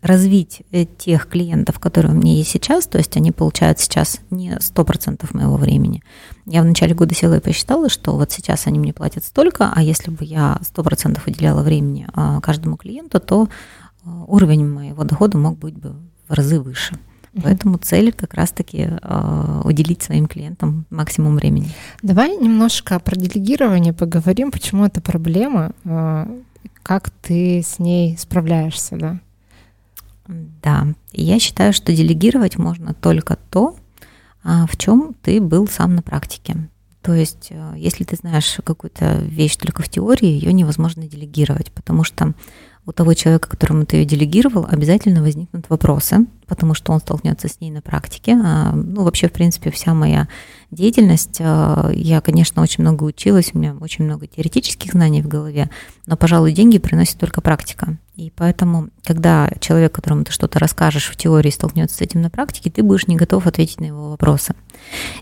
развить 0.00 0.62
тех 0.98 1.28
клиентов, 1.28 1.80
которые 1.80 2.12
у 2.12 2.16
меня 2.16 2.34
есть 2.34 2.50
сейчас, 2.50 2.86
то 2.86 2.98
есть 2.98 3.16
они 3.16 3.32
получают 3.32 3.80
сейчас 3.80 4.20
не 4.30 4.52
100% 4.52 5.26
моего 5.32 5.56
времени. 5.56 6.04
Я 6.46 6.62
в 6.62 6.66
начале 6.66 6.94
года 6.94 7.14
села 7.16 7.38
и 7.38 7.40
посчитала, 7.40 7.88
что 7.88 8.12
вот 8.12 8.30
сейчас 8.30 8.68
они 8.68 8.78
мне 8.78 8.92
платят 8.92 9.24
столько, 9.24 9.72
а 9.74 9.82
если 9.82 10.12
бы 10.12 10.24
я 10.24 10.58
100% 10.62 11.18
уделяла 11.26 11.62
времени 11.62 12.06
каждому 12.40 12.76
клиенту, 12.76 13.18
то 13.18 13.48
уровень 14.26 14.66
моего 14.66 15.04
дохода 15.04 15.38
мог 15.38 15.58
быть 15.58 15.74
бы 15.74 15.94
в 16.28 16.32
разы 16.32 16.60
выше. 16.60 16.96
Поэтому 17.42 17.76
цель 17.78 18.12
как 18.12 18.34
раз-таки 18.34 18.88
э, 18.90 19.60
уделить 19.64 20.02
своим 20.02 20.26
клиентам 20.26 20.86
максимум 20.88 21.36
времени. 21.36 21.68
Давай 22.02 22.34
немножко 22.36 22.98
про 22.98 23.14
делегирование 23.14 23.92
поговорим, 23.92 24.50
почему 24.50 24.86
это 24.86 25.02
проблема, 25.02 25.72
э, 25.84 26.40
как 26.82 27.10
ты 27.10 27.62
с 27.62 27.78
ней 27.78 28.16
справляешься, 28.16 28.96
да? 28.96 29.20
Да, 30.62 30.86
я 31.12 31.38
считаю, 31.38 31.72
что 31.72 31.94
делегировать 31.94 32.56
можно 32.58 32.94
только 32.94 33.36
то, 33.50 33.76
а, 34.42 34.66
в 34.66 34.76
чем 34.76 35.14
ты 35.22 35.40
был 35.40 35.68
сам 35.68 35.94
на 35.94 36.02
практике. 36.02 36.68
То 37.02 37.12
есть, 37.14 37.48
э, 37.50 37.74
если 37.76 38.04
ты 38.04 38.16
знаешь 38.16 38.58
какую-то 38.64 39.18
вещь 39.18 39.56
только 39.56 39.82
в 39.82 39.88
теории, 39.88 40.26
ее 40.26 40.52
невозможно 40.52 41.06
делегировать, 41.06 41.70
потому 41.70 42.02
что 42.02 42.34
у 42.86 42.92
того 42.92 43.14
человека, 43.14 43.48
которому 43.48 43.84
ты 43.84 43.96
ее 43.96 44.04
делегировал, 44.04 44.66
обязательно 44.70 45.20
возникнут 45.20 45.68
вопросы, 45.68 46.26
потому 46.46 46.74
что 46.74 46.92
он 46.92 47.00
столкнется 47.00 47.48
с 47.48 47.60
ней 47.60 47.70
на 47.70 47.82
практике. 47.82 48.32
А, 48.42 48.72
ну, 48.72 49.02
вообще, 49.02 49.28
в 49.28 49.32
принципе, 49.32 49.70
вся 49.70 49.92
моя 49.92 50.28
деятельность, 50.76 51.38
а, 51.40 51.90
я, 51.92 52.20
конечно, 52.20 52.62
очень 52.62 52.82
много 52.82 53.04
училась, 53.04 53.50
у 53.52 53.58
меня 53.58 53.74
очень 53.80 54.04
много 54.04 54.26
теоретических 54.26 54.92
знаний 54.92 55.22
в 55.22 55.28
голове, 55.28 55.70
но, 56.06 56.16
пожалуй, 56.16 56.52
деньги 56.52 56.78
приносит 56.78 57.18
только 57.18 57.40
практика. 57.40 57.96
И 58.16 58.32
поэтому, 58.34 58.88
когда 59.04 59.50
человек, 59.60 59.92
которому 59.92 60.24
ты 60.24 60.32
что-то 60.32 60.58
расскажешь 60.58 61.10
в 61.10 61.16
теории, 61.16 61.50
столкнется 61.50 61.96
с 61.96 62.00
этим 62.00 62.22
на 62.22 62.30
практике, 62.30 62.70
ты 62.70 62.82
будешь 62.82 63.06
не 63.08 63.16
готов 63.16 63.46
ответить 63.46 63.78
на 63.78 63.84
его 63.84 64.10
вопросы. 64.10 64.54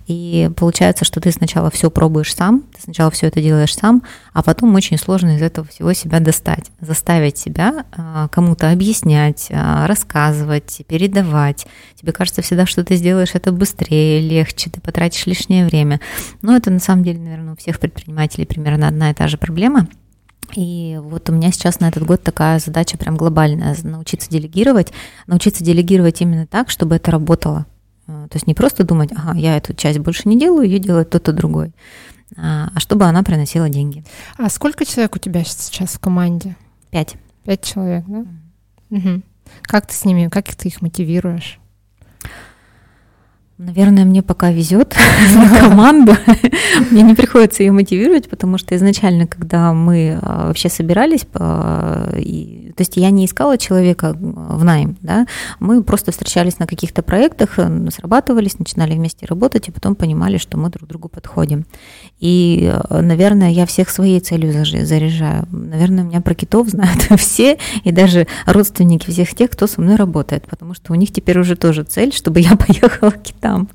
И 0.07 0.49
получается, 0.57 1.05
что 1.05 1.21
ты 1.21 1.33
сначала 1.33 1.73
все 1.73 1.90
пробуешь 1.90 2.33
сам, 2.33 2.62
ты 2.73 2.83
сначала 2.83 3.11
все 3.11 3.27
это 3.27 3.43
делаешь 3.43 3.75
сам, 3.75 4.05
а 4.33 4.45
потом 4.45 4.73
очень 4.77 4.97
сложно 4.97 5.37
из 5.37 5.43
этого 5.43 5.67
всего 5.67 5.93
себя 5.93 6.21
достать, 6.21 6.71
заставить 6.81 7.37
себя 7.37 7.85
а, 7.97 8.29
кому-то 8.29 8.71
объяснять, 8.71 9.49
рассказывать, 9.51 10.83
передавать. 10.87 11.67
Тебе 11.97 12.12
кажется 12.12 12.43
всегда, 12.43 12.64
что 12.64 12.85
ты 12.85 12.95
сделаешь 12.95 13.35
это 13.35 13.51
быстрее, 13.51 14.21
легче, 14.21 14.71
ты 14.71 14.81
потратишь 14.81 15.27
лишнее 15.45 15.67
время. 15.67 16.01
Но 16.43 16.57
это 16.57 16.71
на 16.71 16.79
самом 16.79 17.05
деле, 17.05 17.21
наверное, 17.21 17.55
у 17.55 17.57
всех 17.57 17.79
предпринимателей 17.79 18.47
примерно 18.47 18.89
одна 18.89 19.11
и 19.11 19.15
та 19.15 19.29
же 19.29 19.37
проблема. 19.37 19.87
И 20.55 20.99
вот 21.03 21.29
у 21.31 21.33
меня 21.33 21.51
сейчас 21.53 21.81
на 21.81 21.89
этот 21.89 22.05
год 22.05 22.23
такая 22.23 22.59
задача 22.59 22.99
прям 22.99 23.17
глобальная, 23.17 23.77
научиться 23.83 24.31
делегировать, 24.31 24.93
научиться 25.27 25.65
делегировать 25.65 26.21
именно 26.21 26.47
так, 26.47 26.71
чтобы 26.71 26.97
это 26.97 27.11
работало. 27.11 27.67
Э, 28.07 28.27
то 28.31 28.37
есть 28.37 28.47
не 28.47 28.55
просто 28.55 28.85
думать, 28.85 29.11
ага, 29.13 29.37
я 29.37 29.57
эту 29.57 29.75
часть 29.75 29.99
больше 29.99 30.29
не 30.29 30.39
делаю, 30.39 30.69
ее 30.69 30.79
делает 30.79 31.09
кто-то 31.09 31.33
другой, 31.33 31.73
а, 32.37 32.71
а 32.75 32.79
чтобы 32.81 33.07
она 33.07 33.23
приносила 33.23 33.69
деньги. 33.69 34.05
А 34.37 34.49
сколько 34.51 34.85
человек 34.85 35.17
у 35.17 35.19
тебя 35.19 35.45
сейчас 35.45 35.95
в 35.95 35.99
команде? 35.99 36.57
Пять. 36.91 37.17
Пять 37.45 37.63
человек, 37.63 38.05
да? 38.07 38.27
Угу. 38.91 39.23
Как 39.63 39.87
ты 39.87 39.95
с 39.95 40.05
ними, 40.05 40.29
как 40.29 40.55
ты 40.55 40.69
их 40.69 40.83
мотивируешь? 40.83 41.59
Наверное, 43.57 44.05
мне 44.05 44.23
пока 44.23 44.51
везет 44.51 44.97
на 45.35 45.61
команду. 45.61 46.17
Мне 46.90 47.03
не 47.03 47.14
приходится 47.14 47.62
ее 47.62 47.71
мотивировать, 47.71 48.29
потому 48.29 48.59
что 48.59 48.75
изначально, 48.75 49.29
когда 49.29 49.73
мы 49.73 50.19
а, 50.21 50.49
вообще 50.49 50.69
собирались, 50.69 51.25
и 52.17 52.63
то 52.75 52.81
есть 52.81 52.97
я 52.97 53.11
не 53.11 53.27
искала 53.27 53.59
человека 53.59 54.17
в 54.19 54.65
найм, 54.65 54.97
да, 55.01 55.27
мы 55.61 55.83
просто 55.83 56.13
встречались 56.13 56.59
на 56.59 56.67
каких-то 56.67 57.03
проектах, 57.03 57.59
срабатывались, 57.91 58.59
начинали 58.59 58.95
вместе 58.95 59.27
работать, 59.27 59.69
и 59.69 59.73
потом 59.73 59.95
понимали, 59.95 60.39
что 60.39 60.59
мы 60.59 60.69
друг 60.71 60.89
другу 60.89 61.09
подходим. 61.09 61.65
И, 62.21 62.71
э, 62.73 63.01
наверное, 63.01 63.51
я 63.51 63.67
всех 63.67 63.91
своей 63.91 64.21
целью 64.21 64.53
заряжаю. 64.53 65.47
Наверное, 65.51 66.05
у 66.05 66.07
меня 66.07 66.21
про 66.21 66.35
китов 66.35 66.69
знают 66.69 67.03
все, 67.19 67.59
и 67.85 67.93
даже 67.93 68.27
родственники 68.47 69.11
всех 69.11 69.35
тех, 69.35 69.51
кто 69.51 69.67
со 69.67 69.81
мной 69.81 69.97
работает, 69.97 70.47
потому 70.49 70.75
что 70.75 70.93
у 70.93 70.97
них 70.97 71.13
теперь 71.13 71.39
уже 71.39 71.57
тоже 71.57 71.85
цель, 71.85 72.13
чтобы 72.13 72.41
я 72.41 72.57
поехала 72.57 73.11
к 73.11 73.23
китам. 73.23 73.69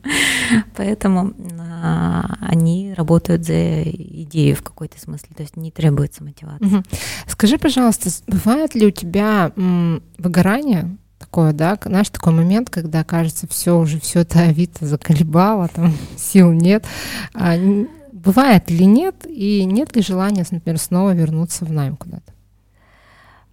Поэтому 0.75 1.33
а, 1.81 2.37
они 2.41 2.93
работают 2.95 3.45
за 3.45 3.83
идею 3.83 4.55
в 4.55 4.61
какой-то 4.61 4.99
смысле, 4.99 5.29
то 5.35 5.43
есть 5.43 5.55
не 5.55 5.71
требуется 5.71 6.23
мотивация. 6.23 6.83
Скажи, 7.27 7.57
пожалуйста, 7.57 8.09
бывает 8.27 8.75
ли 8.75 8.87
у 8.89 8.91
тебя 8.91 9.51
м, 9.55 10.03
выгорание 10.17 10.97
такое, 11.17 11.53
да, 11.53 11.77
знаешь, 11.83 12.09
такой 12.09 12.33
момент, 12.33 12.69
когда 12.69 13.03
кажется, 13.03 13.47
все 13.47 13.77
уже, 13.77 13.99
все 13.99 14.21
это 14.21 14.39
Авито 14.39 14.85
заколебало, 14.85 15.67
там 15.67 15.93
сил 16.17 16.51
нет. 16.51 16.85
А, 17.33 17.55
бывает 18.11 18.69
ли 18.69 18.85
нет, 18.85 19.25
и 19.27 19.63
нет 19.65 19.95
ли 19.95 20.01
желания, 20.01 20.45
например, 20.49 20.79
снова 20.79 21.13
вернуться 21.13 21.65
в 21.65 21.71
найм 21.71 21.97
куда-то? 21.97 22.33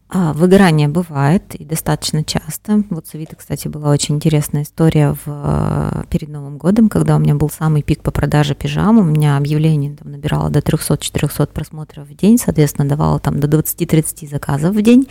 А, 0.09 0.33
выгорание 0.33 0.87
бывает 0.87 1.57
и 1.57 1.64
достаточно 1.64 2.23
часто. 2.23 2.85
Вот 2.90 3.09
с 3.09 3.14
Авито, 3.14 3.35
кстати, 3.35 3.66
была 3.66 3.90
очень 3.90 4.14
интересная 4.14 4.62
история 4.62 5.14
в, 5.14 5.23
э, 5.27 6.05
перед 6.09 6.29
Новым 6.29 6.59
годом, 6.59 6.88
когда 6.88 7.16
у 7.16 7.19
меня 7.19 7.35
был 7.35 7.51
самый 7.51 7.83
пик 7.83 8.03
по 8.03 8.12
продаже 8.12 8.55
пижам. 8.55 8.99
У 8.99 9.03
меня 9.03 9.37
объявление 9.37 9.97
там 9.97 10.12
набирало 10.12 10.49
до 10.49 10.61
300-400 10.61 11.53
просмотров 11.53 12.07
в 12.07 12.14
день, 12.14 12.38
соответственно, 12.38 12.88
давало 12.88 13.19
там 13.19 13.40
до 13.40 13.49
20-30 13.49 14.29
заказов 14.29 14.77
в 14.77 14.83
день. 14.83 15.09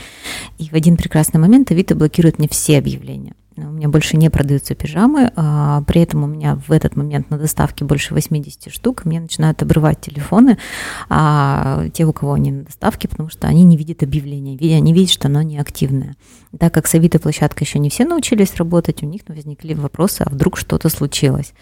И 0.58 0.70
в 0.70 0.74
один 0.74 0.96
прекрасный 0.96 1.42
момент 1.42 1.72
Авито 1.72 1.94
блокирует 1.96 2.40
мне 2.40 2.48
все 2.50 2.78
объявления 2.78 3.34
у 3.58 3.72
меня 3.72 3.88
больше 3.90 4.18
не 4.18 4.30
продаются 4.30 4.76
пижамы, 4.76 5.32
а 5.36 5.82
при 5.84 6.02
этом 6.02 6.24
у 6.24 6.28
меня 6.28 6.56
в 6.68 6.72
этот 6.72 6.96
момент 6.96 7.30
на 7.30 7.38
доставке 7.38 7.86
больше 7.86 8.14
80 8.14 8.72
штук, 8.72 9.06
мне 9.06 9.20
начинают 9.20 9.62
обрывать 9.62 10.02
телефоны, 10.02 10.58
а 11.10 11.86
те, 11.94 12.06
у 12.06 12.14
кого 12.14 12.34
они 12.34 12.52
на 12.52 12.64
доставке, 12.64 13.08
потому 13.08 13.30
что 13.30 13.48
они 13.48 13.64
не 13.64 13.78
видят 13.78 14.04
объявления, 14.04 14.58
они 14.76 14.94
видят, 14.94 15.12
что 15.12 15.28
оно 15.28 15.42
неактивное. 15.42 16.16
Так 16.58 16.74
как 16.74 16.88
с 16.88 16.96
Авито 16.96 17.20
площадка 17.20 17.64
еще 17.64 17.80
не 17.80 17.90
все 17.90 18.06
научились 18.06 18.56
работать, 18.56 19.04
у 19.04 19.06
них 19.06 19.22
возникли 19.28 19.74
вопросы, 19.74 20.22
а 20.22 20.30
вдруг 20.30 20.58
что-то 20.58 20.90
случилось. 20.90 21.54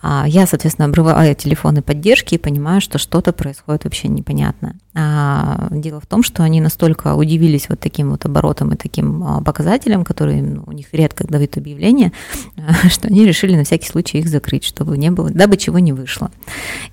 А 0.00 0.24
я, 0.26 0.46
соответственно, 0.46 0.88
обрываю 0.88 1.34
телефоны 1.34 1.82
поддержки 1.82 2.34
и 2.34 2.38
понимаю, 2.38 2.80
что 2.80 2.98
что-то 2.98 3.32
происходит 3.32 3.84
вообще 3.84 4.08
непонятно. 4.08 4.76
А 4.94 5.68
дело 5.70 6.00
в 6.00 6.06
том, 6.06 6.22
что 6.22 6.42
они 6.42 6.60
настолько 6.60 7.14
удивились 7.14 7.70
вот 7.70 7.80
таким 7.80 8.10
вот 8.10 8.26
оборотом 8.26 8.72
и 8.72 8.76
таким 8.76 9.24
а, 9.24 9.40
показателем, 9.40 10.04
который 10.04 10.42
ну, 10.42 10.64
у 10.66 10.72
них 10.72 10.88
редко 10.92 11.26
дают 11.26 11.56
объявления, 11.56 12.12
что 12.90 13.08
они 13.08 13.24
решили 13.24 13.56
на 13.56 13.64
всякий 13.64 13.88
случай 13.88 14.18
их 14.18 14.28
закрыть, 14.28 14.64
чтобы 14.64 14.98
не 14.98 15.10
было, 15.10 15.30
дабы 15.30 15.56
чего 15.56 15.78
не 15.78 15.94
вышло. 15.94 16.30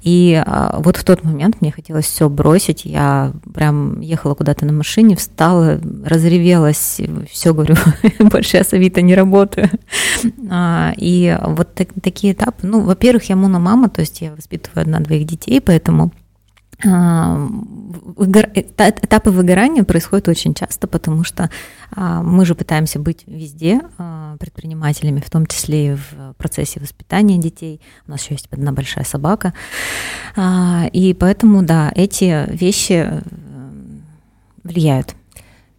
И 0.01 0.41
а, 0.45 0.79
вот 0.79 0.95
в 0.95 1.03
тот 1.03 1.25
момент 1.25 1.59
мне 1.59 1.73
хотелось 1.73 2.05
все 2.05 2.29
бросить, 2.29 2.85
я 2.85 3.33
прям 3.53 3.99
ехала 3.99 4.33
куда-то 4.33 4.65
на 4.65 4.71
машине, 4.71 5.17
встала, 5.17 5.81
разревелась, 6.05 7.01
все 7.29 7.53
говорю, 7.53 7.75
больше 8.19 8.57
я 8.57 8.63
с 8.63 8.71
Авито 8.71 9.01
не 9.01 9.13
работаю. 9.13 9.69
А, 10.49 10.93
и 10.95 11.38
вот 11.43 11.73
так, 11.75 11.89
такие 12.01 12.31
этапы, 12.31 12.65
ну, 12.65 12.79
во-первых, 12.79 13.25
я 13.25 13.35
мама, 13.35 13.89
то 13.89 13.99
есть 13.99 14.21
я 14.21 14.33
воспитываю 14.33 14.83
одна-двоих 14.83 15.25
детей, 15.25 15.59
поэтому 15.59 16.13
а, 16.13 16.28
этапы 18.55 19.31
выгорания 19.31 19.83
происходят 19.83 20.27
очень 20.27 20.53
часто, 20.53 20.87
потому 20.87 21.23
что 21.23 21.49
а, 21.91 22.21
мы 22.23 22.45
же 22.45 22.55
пытаемся 22.55 22.99
быть 22.99 23.23
везде 23.27 23.81
предпринимателями, 24.39 25.19
в 25.19 25.29
том 25.29 25.45
числе 25.45 25.93
и 25.93 25.95
в 25.95 26.33
процессе 26.37 26.79
воспитания 26.79 27.37
детей. 27.37 27.81
У 28.07 28.11
нас 28.11 28.21
еще 28.21 28.35
есть 28.35 28.47
одна 28.51 28.71
большая 28.71 29.03
собака. 29.03 29.53
И 30.37 31.15
поэтому, 31.19 31.63
да, 31.63 31.91
эти 31.95 32.49
вещи 32.49 33.05
э, 33.05 33.21
влияют. 34.63 35.15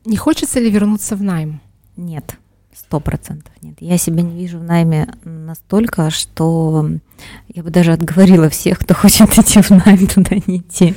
Не 0.04 0.16
хочется 0.16 0.60
ли 0.60 0.70
вернуться 0.70 1.16
в 1.16 1.22
найм? 1.22 1.60
Нет, 1.96 2.36
сто 2.74 3.00
процентов 3.00 3.52
нет. 3.62 3.76
Я 3.80 3.98
себя 3.98 4.22
не 4.22 4.36
вижу 4.36 4.58
в 4.58 4.64
найме 4.64 5.14
настолько, 5.24 6.10
что 6.10 6.90
Я 7.52 7.62
бы 7.62 7.70
даже 7.70 7.92
отговорила 7.92 8.48
всех, 8.48 8.78
кто 8.78 8.94
хочет 8.94 9.36
идти 9.38 9.60
в 9.60 9.70
найм, 9.70 10.06
туда 10.06 10.36
не 10.46 10.58
идти. 10.58 10.94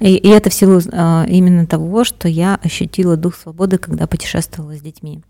И, 0.00 0.14
и 0.14 0.28
это 0.28 0.50
в 0.50 0.54
силу 0.54 0.80
а, 0.92 1.26
именно 1.28 1.66
того, 1.66 2.04
что 2.04 2.28
я 2.28 2.58
ощутила 2.62 3.16
дух 3.16 3.36
свободы, 3.36 3.78
когда 3.78 4.06
путешествовала 4.06 4.76
с 4.76 4.80
детьми. 4.80 5.20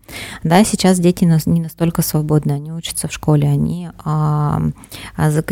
Да, 0.43 0.63
сейчас 0.63 0.99
дети 0.99 1.25
не 1.45 1.61
настолько 1.61 2.01
свободны, 2.01 2.53
они 2.53 2.71
учатся 2.71 3.07
в 3.07 3.13
школе, 3.13 3.47
они 3.47 3.89
а, 4.03 4.61
а, 5.15 5.31
за, 5.31 5.43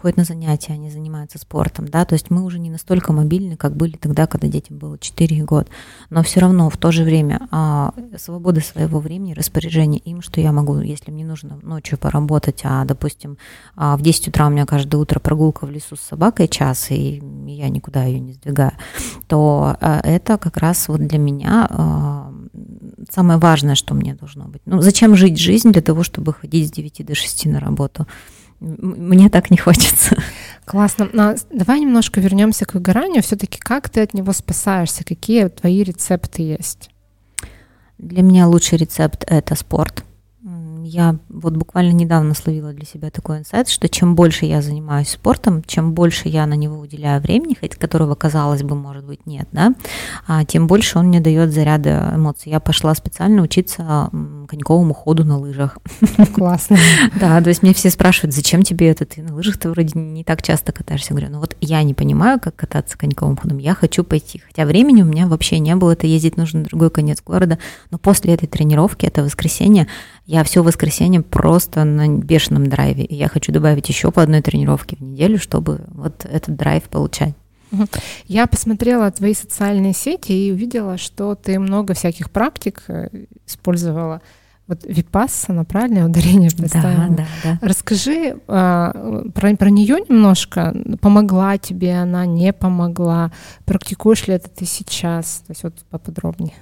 ходят 0.00 0.16
на 0.16 0.24
занятия, 0.24 0.72
они 0.72 0.90
занимаются 0.90 1.38
спортом, 1.38 1.88
да, 1.88 2.04
то 2.04 2.14
есть 2.14 2.30
мы 2.30 2.42
уже 2.42 2.58
не 2.58 2.70
настолько 2.70 3.12
мобильны, 3.12 3.56
как 3.56 3.76
были 3.76 3.96
тогда, 3.96 4.26
когда 4.26 4.48
детям 4.48 4.78
было 4.78 4.98
4 4.98 5.44
года. 5.44 5.68
Но 6.10 6.22
все 6.22 6.40
равно 6.40 6.70
в 6.70 6.76
то 6.76 6.90
же 6.90 7.04
время 7.04 7.46
а, 7.50 7.92
свободы 8.18 8.60
своего 8.60 8.98
времени, 8.98 9.32
распоряжения 9.32 9.98
им, 9.98 10.22
что 10.22 10.40
я 10.40 10.52
могу, 10.52 10.78
если 10.80 11.10
мне 11.10 11.24
нужно 11.24 11.58
ночью 11.62 11.98
поработать, 11.98 12.60
а, 12.64 12.84
допустим, 12.84 13.38
а, 13.76 13.96
в 13.96 14.02
10 14.02 14.09
утра 14.28 14.46
у 14.46 14.50
меня 14.50 14.66
каждое 14.66 14.98
утро 14.98 15.20
прогулка 15.20 15.66
в 15.66 15.70
лесу 15.70 15.96
с 15.96 16.00
собакой 16.00 16.48
час, 16.48 16.90
и 16.90 17.22
я 17.46 17.68
никуда 17.68 18.04
ее 18.04 18.20
не 18.20 18.32
сдвигаю, 18.32 18.72
то 19.28 19.76
а, 19.80 20.00
это 20.02 20.38
как 20.38 20.56
раз 20.56 20.88
вот 20.88 21.00
для 21.06 21.18
меня 21.18 21.66
а, 21.70 22.32
самое 23.10 23.38
важное, 23.38 23.74
что 23.74 23.94
мне 23.94 24.14
должно 24.14 24.44
быть. 24.44 24.62
Ну, 24.66 24.80
зачем 24.80 25.16
жить 25.16 25.38
жизнь 25.38 25.72
для 25.72 25.82
того, 25.82 26.02
чтобы 26.02 26.32
ходить 26.32 26.68
с 26.68 26.72
9 26.72 27.06
до 27.06 27.14
6 27.14 27.46
на 27.46 27.60
работу? 27.60 28.06
Мне 28.60 29.30
так 29.30 29.50
не 29.50 29.56
хочется. 29.56 30.16
Классно. 30.66 31.08
Но 31.12 31.34
давай 31.50 31.80
немножко 31.80 32.20
вернемся 32.20 32.66
к 32.66 32.74
выгоранию. 32.74 33.22
Все-таки 33.22 33.58
как 33.58 33.88
ты 33.88 34.02
от 34.02 34.12
него 34.12 34.32
спасаешься? 34.32 35.02
Какие 35.02 35.48
твои 35.48 35.82
рецепты 35.82 36.42
есть? 36.42 36.90
Для 37.96 38.22
меня 38.22 38.48
лучший 38.48 38.78
рецепт 38.78 39.24
это 39.26 39.54
спорт 39.54 40.04
я 40.84 41.16
вот 41.28 41.54
буквально 41.56 41.92
недавно 41.92 42.34
словила 42.34 42.72
для 42.72 42.86
себя 42.86 43.10
такой 43.10 43.38
инсайт, 43.38 43.68
что 43.68 43.88
чем 43.88 44.14
больше 44.14 44.46
я 44.46 44.62
занимаюсь 44.62 45.08
спортом, 45.08 45.62
чем 45.64 45.92
больше 45.92 46.28
я 46.28 46.46
на 46.46 46.54
него 46.54 46.78
уделяю 46.78 47.20
времени, 47.20 47.56
хоть 47.58 47.76
которого, 47.76 48.14
казалось 48.14 48.62
бы, 48.62 48.74
может 48.74 49.04
быть, 49.04 49.26
нет, 49.26 49.48
да, 49.52 49.74
а 50.26 50.44
тем 50.44 50.66
больше 50.66 50.98
он 50.98 51.06
мне 51.06 51.20
дает 51.20 51.52
заряда 51.52 52.12
эмоций. 52.14 52.50
Я 52.50 52.60
пошла 52.60 52.94
специально 52.94 53.42
учиться 53.42 54.10
коньковому 54.48 54.94
ходу 54.94 55.24
на 55.24 55.38
лыжах. 55.38 55.78
Классно. 56.34 56.76
Да, 57.20 57.40
то 57.40 57.48
есть 57.48 57.62
мне 57.62 57.74
все 57.74 57.90
спрашивают, 57.90 58.34
зачем 58.34 58.62
тебе 58.62 58.88
это? 58.88 59.04
Ты 59.04 59.22
на 59.22 59.34
лыжах 59.34 59.58
ты 59.58 59.68
вроде 59.70 59.98
не 59.98 60.24
так 60.24 60.42
часто 60.42 60.72
катаешься. 60.72 61.12
Я 61.12 61.16
говорю, 61.16 61.32
ну 61.32 61.40
вот 61.40 61.56
я 61.60 61.82
не 61.82 61.94
понимаю, 61.94 62.40
как 62.40 62.56
кататься 62.56 62.96
коньковым 62.96 63.36
ходом, 63.36 63.58
я 63.58 63.74
хочу 63.74 64.04
пойти. 64.04 64.40
Хотя 64.46 64.64
времени 64.64 65.02
у 65.02 65.04
меня 65.04 65.26
вообще 65.26 65.58
не 65.58 65.74
было, 65.76 65.92
это 65.92 66.06
ездить 66.06 66.36
нужно 66.36 66.60
на 66.60 66.66
другой 66.66 66.90
конец 66.90 67.22
города. 67.22 67.58
Но 67.90 67.98
после 67.98 68.34
этой 68.34 68.46
тренировки, 68.46 69.06
это 69.06 69.22
воскресенье, 69.22 69.86
я 70.30 70.44
все 70.44 70.62
воскресенье 70.62 71.22
просто 71.22 71.82
на 71.82 72.06
бешеном 72.08 72.68
драйве. 72.68 73.04
И 73.04 73.16
я 73.16 73.26
хочу 73.26 73.50
добавить 73.50 73.88
еще 73.88 74.12
по 74.12 74.22
одной 74.22 74.42
тренировке 74.42 74.94
в 74.94 75.00
неделю, 75.00 75.40
чтобы 75.40 75.80
вот 75.88 76.24
этот 76.24 76.54
драйв 76.54 76.84
получать. 76.84 77.34
Я 78.26 78.46
посмотрела 78.46 79.10
твои 79.10 79.34
социальные 79.34 79.92
сети 79.92 80.30
и 80.30 80.52
увидела, 80.52 80.98
что 80.98 81.34
ты 81.34 81.58
много 81.58 81.94
всяких 81.94 82.30
практик 82.30 82.84
э, 82.86 83.08
использовала. 83.44 84.22
Вот 84.68 84.84
випассана, 84.84 85.64
правильное 85.64 86.06
ударение 86.06 86.50
поставила? 86.52 87.08
Да, 87.08 87.16
да, 87.16 87.26
да. 87.42 87.58
Расскажи 87.60 88.36
а, 88.46 89.24
про, 89.34 89.56
про 89.56 89.68
нее 89.68 89.96
немножко. 90.08 90.72
Помогла 91.00 91.58
тебе 91.58 91.94
она, 91.94 92.24
не 92.24 92.52
помогла? 92.52 93.32
Практикуешь 93.64 94.28
ли 94.28 94.34
это 94.34 94.48
ты 94.48 94.66
сейчас? 94.66 95.42
То 95.44 95.50
есть 95.50 95.64
вот 95.64 95.74
поподробнее. 95.90 96.54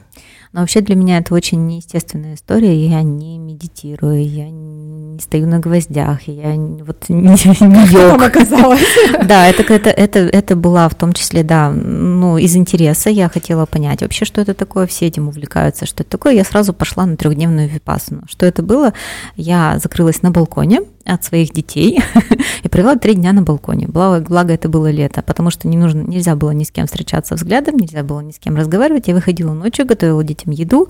Но 0.52 0.60
вообще 0.60 0.80
для 0.80 0.94
меня 0.94 1.18
это 1.18 1.34
очень 1.34 1.66
неестественная 1.66 2.34
история. 2.34 2.74
Я 2.74 3.02
не 3.02 3.38
медитирую, 3.38 4.26
я 4.26 4.48
не 4.50 5.18
стою 5.20 5.46
на 5.46 5.58
гвоздях, 5.58 6.22
я 6.26 6.54
вот 6.54 7.04
не, 7.08 7.16
не 7.18 7.92
йог. 7.92 8.22
оказалось. 8.22 8.80
Да, 9.24 9.46
это, 9.48 9.62
это, 9.72 9.90
это, 9.90 10.18
это 10.20 10.56
была 10.56 10.88
в 10.88 10.94
том 10.94 11.12
числе, 11.12 11.42
да, 11.42 11.70
ну, 11.70 12.38
из 12.38 12.56
интереса. 12.56 13.10
Я 13.10 13.28
хотела 13.28 13.66
понять 13.66 14.00
вообще, 14.02 14.24
что 14.24 14.40
это 14.40 14.54
такое. 14.54 14.86
Все 14.86 15.06
этим 15.06 15.28
увлекаются, 15.28 15.86
что 15.86 16.02
это 16.02 16.10
такое. 16.12 16.34
Я 16.34 16.44
сразу 16.44 16.72
пошла 16.72 17.04
на 17.04 17.16
трехдневную 17.16 17.68
випасану. 17.68 18.22
Что 18.28 18.46
это 18.46 18.62
было? 18.62 18.92
Я 19.36 19.78
закрылась 19.78 20.22
на 20.22 20.30
балконе, 20.30 20.80
от 21.08 21.24
своих 21.24 21.52
детей 21.52 22.00
и 22.62 22.68
провела 22.68 22.96
три 22.96 23.14
дня 23.14 23.32
на 23.32 23.42
балконе. 23.42 23.86
Благо, 23.88 24.24
благо 24.28 24.52
это 24.52 24.68
было 24.68 24.90
лето, 24.90 25.22
потому 25.22 25.50
что 25.50 25.68
не 25.68 25.76
нужно, 25.76 26.02
нельзя 26.02 26.36
было 26.36 26.50
ни 26.50 26.64
с 26.64 26.70
кем 26.70 26.86
встречаться 26.86 27.34
взглядом, 27.34 27.76
нельзя 27.76 28.02
было 28.02 28.20
ни 28.20 28.32
с 28.32 28.38
кем 28.38 28.56
разговаривать. 28.56 29.08
Я 29.08 29.14
выходила 29.14 29.52
ночью, 29.52 29.86
готовила 29.86 30.22
детям 30.22 30.52
еду, 30.52 30.88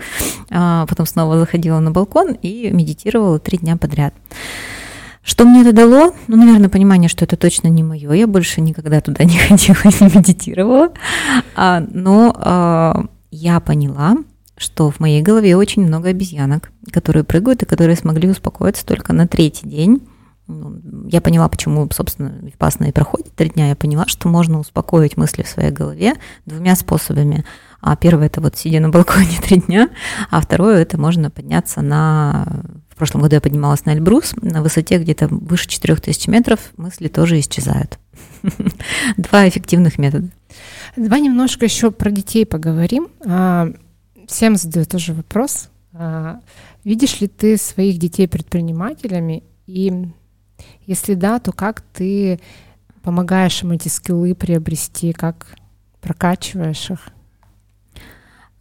а 0.51 0.87
потом 0.87 1.07
снова 1.07 1.39
заходила 1.39 1.79
на 1.79 1.91
балкон 1.91 2.37
и 2.43 2.71
медитировала 2.71 3.39
три 3.39 3.59
дня 3.59 3.77
подряд. 3.77 4.15
Что 5.23 5.45
мне 5.45 5.61
это 5.61 5.73
дало? 5.73 6.15
Ну, 6.27 6.37
наверное, 6.37 6.71
понимание, 6.71 7.11
что 7.11 7.27
это 7.27 7.37
точно 7.37 7.69
не 7.69 7.83
мое. 7.83 8.13
Я 8.13 8.27
больше 8.27 8.63
никогда 8.63 9.01
туда 9.03 9.25
не 9.25 9.39
ходила, 9.39 9.77
не 9.85 10.19
медитировала. 10.19 10.93
А, 11.55 11.85
но 11.91 12.35
а, 12.35 13.05
я 13.31 13.61
поняла, 13.61 14.17
что 14.59 14.91
в 14.91 15.01
моей 15.01 15.23
голове 15.23 15.57
очень 15.57 15.87
много 15.87 16.11
обезьянок, 16.11 16.71
которые 16.93 17.25
прыгают 17.25 17.63
и 17.63 17.67
которые 17.67 17.97
смогли 17.97 18.29
успокоиться 18.29 18.85
только 18.85 19.13
на 19.13 19.27
третий 19.27 19.69
день. 19.69 20.07
Ну, 20.49 20.81
я 21.09 21.21
поняла, 21.21 21.49
почему, 21.49 21.89
собственно, 21.93 22.35
Випасна 22.41 22.87
и 22.87 22.93
проходит 22.93 23.35
три 23.35 23.51
дня. 23.51 23.69
Я 23.69 23.77
поняла, 23.77 24.07
что 24.07 24.29
можно 24.29 24.59
успокоить 24.59 25.17
мысли 25.17 25.43
в 25.43 25.49
своей 25.49 25.71
голове 25.71 26.15
двумя 26.47 26.75
способами. 26.75 27.45
А 27.81 27.97
первое 27.97 28.27
это 28.27 28.41
вот 28.41 28.57
сидя 28.57 28.81
на 28.81 28.89
балконе 28.89 29.39
три 29.43 29.59
дня, 29.61 29.89
а 30.31 30.41
второе 30.41 30.81
это 30.81 30.99
можно 30.99 31.31
подняться 31.31 31.83
на... 31.83 32.63
В 32.89 32.97
прошлом 32.97 33.21
году 33.21 33.37
я 33.37 33.41
поднималась 33.41 33.85
на 33.85 33.95
Эльбрус, 33.95 34.35
на 34.43 34.61
высоте 34.61 34.99
где-то 34.99 35.29
выше 35.29 35.69
4000 35.69 36.29
метров 36.31 36.73
мысли 36.77 37.07
тоже 37.07 37.39
исчезают. 37.39 37.99
Два 39.17 39.49
эффективных 39.49 39.99
метода. 39.99 40.29
Давай 40.97 41.21
немножко 41.21 41.67
еще 41.67 41.93
про 41.93 42.11
детей 42.11 42.45
поговорим. 42.45 43.09
А, 44.29 44.33
всем 44.33 44.57
задаю 44.57 44.87
тоже 44.87 45.15
вопрос. 45.15 45.69
А, 45.93 46.41
видишь 46.85 47.21
ли 47.21 47.29
ты 47.29 47.57
своих 47.57 47.99
детей 47.99 48.29
предпринимателями? 48.29 49.43
И 49.67 50.09
если 50.87 51.15
да, 51.15 51.39
то 51.39 51.53
как 51.53 51.81
ты 51.81 52.41
помогаешь 53.03 53.63
им 53.63 53.73
эти 53.73 53.89
скиллы 53.89 54.35
приобрести, 54.35 55.13
как 55.13 55.57
прокачиваешь 56.01 56.91
их? 56.91 57.09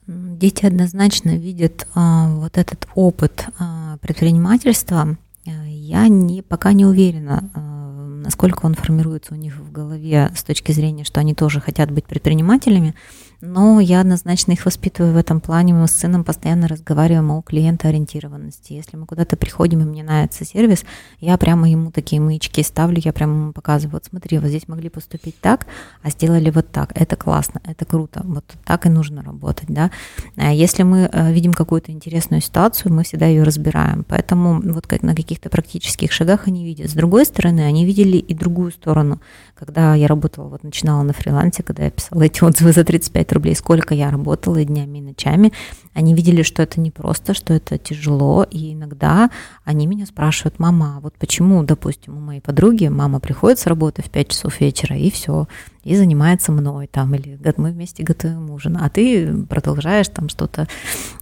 Дети 0.08 0.66
однозначно 0.66 1.32
видят 1.32 1.86
а, 1.94 2.30
вот 2.36 2.58
этот 2.58 2.88
опыт 2.96 3.46
а, 3.60 3.98
предпринимательства. 3.98 5.18
Я 5.44 6.08
не, 6.08 6.42
пока 6.42 6.74
не 6.74 6.86
уверена, 6.86 7.50
а, 7.54 8.22
насколько 8.24 8.66
он 8.66 8.74
формируется 8.74 9.34
у 9.34 9.38
них 9.38 9.58
в 9.58 9.72
голове 9.72 10.32
с 10.36 10.44
точки 10.44 10.72
зрения, 10.72 11.04
что 11.04 11.20
они 11.20 11.34
тоже 11.34 11.60
хотят 11.60 11.92
быть 11.92 12.06
предпринимателями. 12.06 12.96
Но 13.40 13.80
я 13.80 14.02
однозначно 14.02 14.54
их 14.54 14.66
воспитываю 14.66 15.14
в 15.14 15.18
этом 15.18 15.40
плане. 15.42 15.74
Мы 15.74 15.88
с 15.88 15.92
сыном 15.92 16.24
постоянно 16.24 16.68
разговариваем 16.68 17.30
о 17.30 17.44
клиентоориентированности. 17.44 18.74
Если 18.74 18.98
мы 18.98 19.06
куда-то 19.06 19.38
приходим, 19.38 19.82
и 19.82 19.86
мне 19.86 20.04
нравится 20.04 20.44
сервис, 20.44 20.84
я 21.20 21.38
прямо 21.38 21.70
ему 21.70 21.92
такие 21.92 22.20
маячки 22.20 22.64
ставлю, 22.64 23.00
я 23.04 23.14
прямо 23.14 23.34
ему 23.34 23.54
показываю, 23.54 23.94
вот 23.94 24.06
смотри, 24.06 24.40
вот 24.40 24.48
здесь 24.48 24.68
могли 24.68 24.90
поступить 24.90 25.40
так, 25.40 25.68
а 26.02 26.10
сделали 26.10 26.50
вот 26.50 26.72
так. 26.72 26.92
Это 26.96 27.16
классно, 27.16 27.62
это 27.64 27.86
круто. 27.86 28.22
Вот 28.24 28.44
так 28.66 28.88
и 28.88 28.90
нужно 28.90 29.22
работать, 29.22 29.70
да. 29.70 29.92
А 30.36 30.52
если 30.52 30.82
мы 30.82 31.08
э, 31.12 31.32
видим 31.32 31.54
какую-то 31.54 31.92
интересную 31.92 32.42
ситуацию, 32.42 32.92
мы 32.92 33.04
всегда 33.04 33.28
ее 33.28 33.44
разбираем. 33.44 34.04
Поэтому 34.04 34.60
вот 34.62 34.88
как 34.88 35.04
на 35.04 35.14
каких-то 35.14 35.50
практических 35.52 36.12
шагах 36.12 36.48
они 36.48 36.66
видят. 36.66 36.90
С 36.90 36.94
другой 36.94 37.26
стороны, 37.26 37.62
они 37.62 37.86
видели 37.86 38.18
и 38.18 38.34
другую 38.34 38.72
сторону. 38.72 39.22
Когда 39.58 39.96
я 39.96 40.08
работала, 40.08 40.48
вот 40.48 40.64
начинала 40.64 41.04
на 41.04 41.14
фрилансе, 41.14 41.64
когда 41.64 41.84
я 41.84 41.92
писала 41.92 42.22
эти 42.24 42.44
отзывы 42.44 42.72
за 42.72 42.84
35 42.84 43.28
5 43.28 43.34
рублей, 43.34 43.56
сколько 43.56 43.94
я 43.94 44.12
работала 44.12 44.58
и 44.58 44.66
днями, 44.66 45.00
и 45.00 45.02
ночами, 45.02 45.52
они 45.98 46.14
видели, 46.14 46.44
что 46.44 46.62
это 46.62 46.80
непросто, 46.80 47.34
что 47.34 47.56
это 47.56 47.80
тяжело, 47.80 48.44
и 48.44 48.74
иногда 48.74 49.32
они 49.66 49.88
меня 49.88 50.06
спрашивают, 50.06 50.60
мама, 50.60 50.98
а 50.98 51.00
вот 51.00 51.16
почему, 51.16 51.64
допустим, 51.64 52.16
у 52.16 52.20
моей 52.20 52.40
подруги 52.40 52.86
мама 52.88 53.20
приходит 53.20 53.58
с 53.58 53.66
работы 53.66 54.04
в 54.04 54.12
5 54.12 54.28
часов 54.30 54.62
вечера, 54.62 54.96
и 54.96 55.10
все, 55.10 55.48
и 55.84 55.96
занимается 55.96 56.52
мной 56.52 56.86
там, 56.86 57.16
или 57.16 57.40
мы 57.58 57.72
вместе 57.72 58.04
готовим 58.04 58.52
ужин, 58.52 58.78
а 58.80 58.90
ты 58.92 59.44
продолжаешь 59.46 60.08
там 60.10 60.30
что-то 60.30 60.68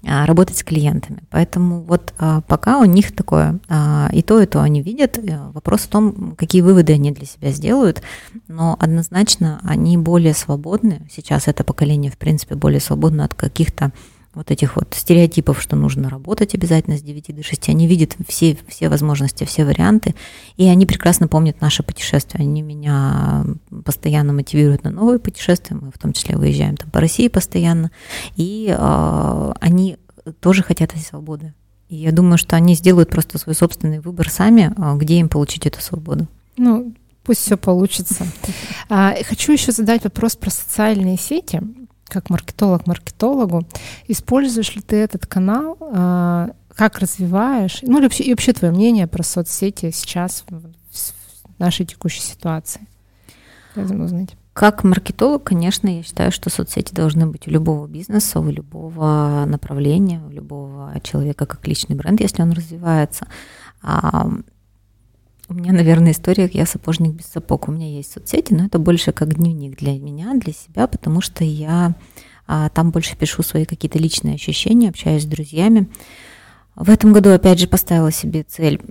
а, 0.05 0.25
работать 0.25 0.57
с 0.57 0.63
клиентами. 0.63 1.23
Поэтому 1.29 1.81
вот 1.83 2.13
а, 2.17 2.41
пока 2.41 2.79
у 2.79 2.85
них 2.85 3.15
такое, 3.15 3.61
и 4.11 4.21
то, 4.23 4.41
и 4.41 4.45
то 4.45 4.61
они 4.61 4.81
видят. 4.81 5.17
Э, 5.17 5.51
вопрос 5.53 5.81
в 5.81 5.87
том, 5.87 6.35
какие 6.37 6.61
выводы 6.61 6.93
они 6.93 7.11
для 7.11 7.25
себя 7.25 7.51
сделают, 7.51 8.01
но 8.49 8.75
однозначно 8.77 9.61
они 9.63 9.97
более 9.97 10.33
свободны. 10.33 11.07
Сейчас 11.09 11.47
это 11.47 11.63
поколение, 11.63 12.11
в 12.11 12.17
принципе, 12.17 12.55
более 12.55 12.81
свободно 12.81 13.23
от 13.23 13.33
каких-то 13.33 13.93
вот 14.35 14.51
этих 14.51 14.75
вот 14.75 14.93
стереотипов, 14.93 15.61
что 15.61 15.75
нужно 15.75 16.09
работать 16.09 16.53
обязательно 16.53 16.97
с 16.97 17.01
9 17.01 17.35
до 17.35 17.43
6. 17.43 17.69
Они 17.69 17.87
видят 17.87 18.15
все, 18.27 18.57
все 18.67 18.89
возможности, 18.89 19.43
все 19.45 19.65
варианты, 19.65 20.15
и 20.57 20.67
они 20.67 20.85
прекрасно 20.85 21.27
помнят 21.27 21.61
наше 21.61 21.83
путешествие. 21.83 22.43
Они 22.43 22.61
меня 22.61 23.45
постоянно 23.83 24.33
мотивируют 24.33 24.83
на 24.83 24.91
новые 24.91 25.19
путешествия, 25.19 25.75
мы 25.75 25.91
в 25.91 25.97
том 25.97 26.13
числе 26.13 26.37
выезжаем 26.37 26.77
там 26.77 26.89
по 26.89 26.99
России 26.99 27.27
постоянно, 27.27 27.91
и 28.35 28.75
э, 28.77 29.53
они 29.59 29.97
тоже 30.39 30.63
хотят 30.63 30.91
этой 30.91 31.01
свободы. 31.01 31.53
И 31.89 31.95
я 31.95 32.11
думаю, 32.11 32.37
что 32.37 32.55
они 32.55 32.75
сделают 32.75 33.09
просто 33.09 33.37
свой 33.37 33.55
собственный 33.55 33.99
выбор 33.99 34.29
сами, 34.29 34.73
а, 34.77 34.95
где 34.95 35.19
им 35.19 35.29
получить 35.29 35.65
эту 35.65 35.81
свободу. 35.81 36.27
Ну, 36.57 36.93
Пусть 37.25 37.41
все 37.41 37.57
получится. 37.57 38.25
А, 38.87 39.15
хочу 39.27 39.51
еще 39.51 39.71
задать 39.71 40.03
вопрос 40.03 40.35
про 40.35 40.51
социальные 40.51 41.17
сети. 41.17 41.59
Как 42.07 42.29
маркетолог 42.29 42.87
маркетологу, 42.87 43.65
используешь 44.07 44.75
ли 44.75 44.81
ты 44.81 44.97
этот 44.97 45.25
канал? 45.25 45.77
А, 45.81 46.51
как 46.75 46.99
развиваешь? 46.99 47.79
Ну, 47.81 47.99
и 47.99 48.03
вообще, 48.03 48.23
и 48.23 48.35
твое 48.53 48.73
мнение 48.73 49.07
про 49.07 49.23
соцсети 49.23 49.91
сейчас 49.91 50.43
в, 50.49 50.61
нашей 51.57 51.85
текущей 51.85 52.21
ситуации? 52.21 52.81
Как 54.53 54.85
маркетолог, 54.85 55.43
конечно, 55.43 55.89
я 55.89 56.01
считаю, 56.01 56.31
что 56.31 56.49
соцсети 56.49 56.93
должны 56.93 57.27
быть 57.27 57.47
у 57.47 57.51
любого 57.51 57.87
бизнеса, 57.87 58.39
у 58.39 58.49
любого 58.49 59.43
направления, 59.45 60.21
у 60.25 60.29
любого 60.29 60.93
человека 61.03 61.45
как 61.45 61.67
личный 61.67 61.95
бренд, 61.95 62.21
если 62.21 62.41
он 62.41 62.51
развивается. 62.51 63.27
У 65.47 65.53
меня, 65.53 65.73
наверное, 65.73 66.11
история, 66.11 66.49
я 66.51 66.65
сапожник 66.65 67.13
без 67.13 67.25
сапог. 67.25 67.67
У 67.67 67.71
меня 67.71 67.87
есть 67.87 68.11
соцсети, 68.11 68.53
но 68.53 68.65
это 68.65 68.79
больше 68.79 69.11
как 69.11 69.35
дневник 69.35 69.77
для 69.77 69.99
меня, 69.99 70.33
для 70.33 70.53
себя, 70.53 70.87
потому 70.87 71.21
что 71.21 71.43
я 71.43 71.93
а, 72.47 72.69
там 72.69 72.89
больше 72.89 73.15
пишу 73.15 73.43
свои 73.43 73.65
какие-то 73.65 73.99
личные 73.99 74.35
ощущения, 74.35 74.89
общаюсь 74.89 75.23
с 75.23 75.27
друзьями. 75.27 75.87
В 76.75 76.89
этом 76.89 77.13
году, 77.13 77.29
опять 77.29 77.59
же, 77.59 77.67
поставила 77.67 78.11
себе 78.11 78.43
цель 78.43 78.81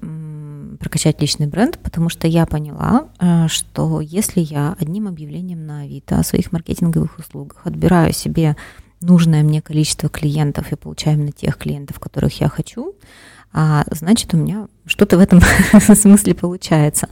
прокачать 0.79 1.21
личный 1.21 1.47
бренд, 1.47 1.79
потому 1.83 2.09
что 2.09 2.27
я 2.29 2.47
поняла, 2.47 3.09
а, 3.19 3.49
что 3.49 4.01
если 4.01 4.41
я 4.41 4.77
одним 4.79 5.09
объявлением 5.09 5.67
на 5.67 5.81
Авито 5.81 6.19
о 6.19 6.25
своих 6.25 6.53
маркетинговых 6.53 7.19
услугах 7.19 7.63
отбираю 7.65 8.13
себе 8.13 8.57
нужное 9.01 9.43
мне 9.43 9.61
количество 9.61 10.09
клиентов 10.09 10.73
и 10.73 10.77
получаю 10.77 11.17
именно 11.17 11.33
тех 11.33 11.59
клиентов, 11.59 11.99
которых 11.99 12.41
я 12.41 12.49
хочу, 12.49 12.95
а, 13.55 13.85
значит, 13.93 14.35
у 14.35 14.37
меня 14.37 14.67
что-то 14.85 15.17
в 15.17 15.21
этом 15.21 15.41
смысле 15.95 16.35
получается. 16.35 17.09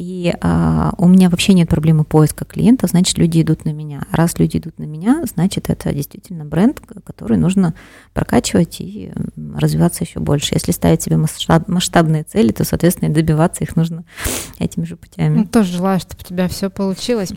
И 0.00 0.32
а, 0.40 0.94
у 0.96 1.06
меня 1.06 1.28
вообще 1.28 1.52
нет 1.52 1.68
проблемы 1.68 2.04
поиска 2.04 2.46
клиента, 2.46 2.86
значит, 2.86 3.18
люди 3.18 3.42
идут 3.42 3.66
на 3.66 3.70
меня. 3.74 4.06
Раз 4.10 4.38
люди 4.38 4.56
идут 4.56 4.78
на 4.78 4.84
меня, 4.84 5.22
значит, 5.26 5.68
это 5.68 5.92
действительно 5.92 6.46
бренд, 6.46 6.80
который 7.04 7.36
нужно 7.36 7.74
прокачивать 8.14 8.80
и 8.80 9.12
развиваться 9.54 10.04
еще 10.04 10.20
больше. 10.20 10.54
Если 10.54 10.72
ставить 10.72 11.02
себе 11.02 11.18
масштаб, 11.18 11.68
масштабные 11.68 12.22
цели, 12.22 12.50
то, 12.50 12.64
соответственно, 12.64 13.10
и 13.10 13.12
добиваться 13.12 13.62
их 13.62 13.76
нужно 13.76 14.04
этими 14.58 14.86
же 14.86 14.96
путями. 14.96 15.40
Ну, 15.40 15.44
тоже 15.44 15.74
желаю, 15.74 16.00
чтобы 16.00 16.22
у 16.22 16.26
тебя 16.26 16.48
все 16.48 16.70
получилось. 16.70 17.34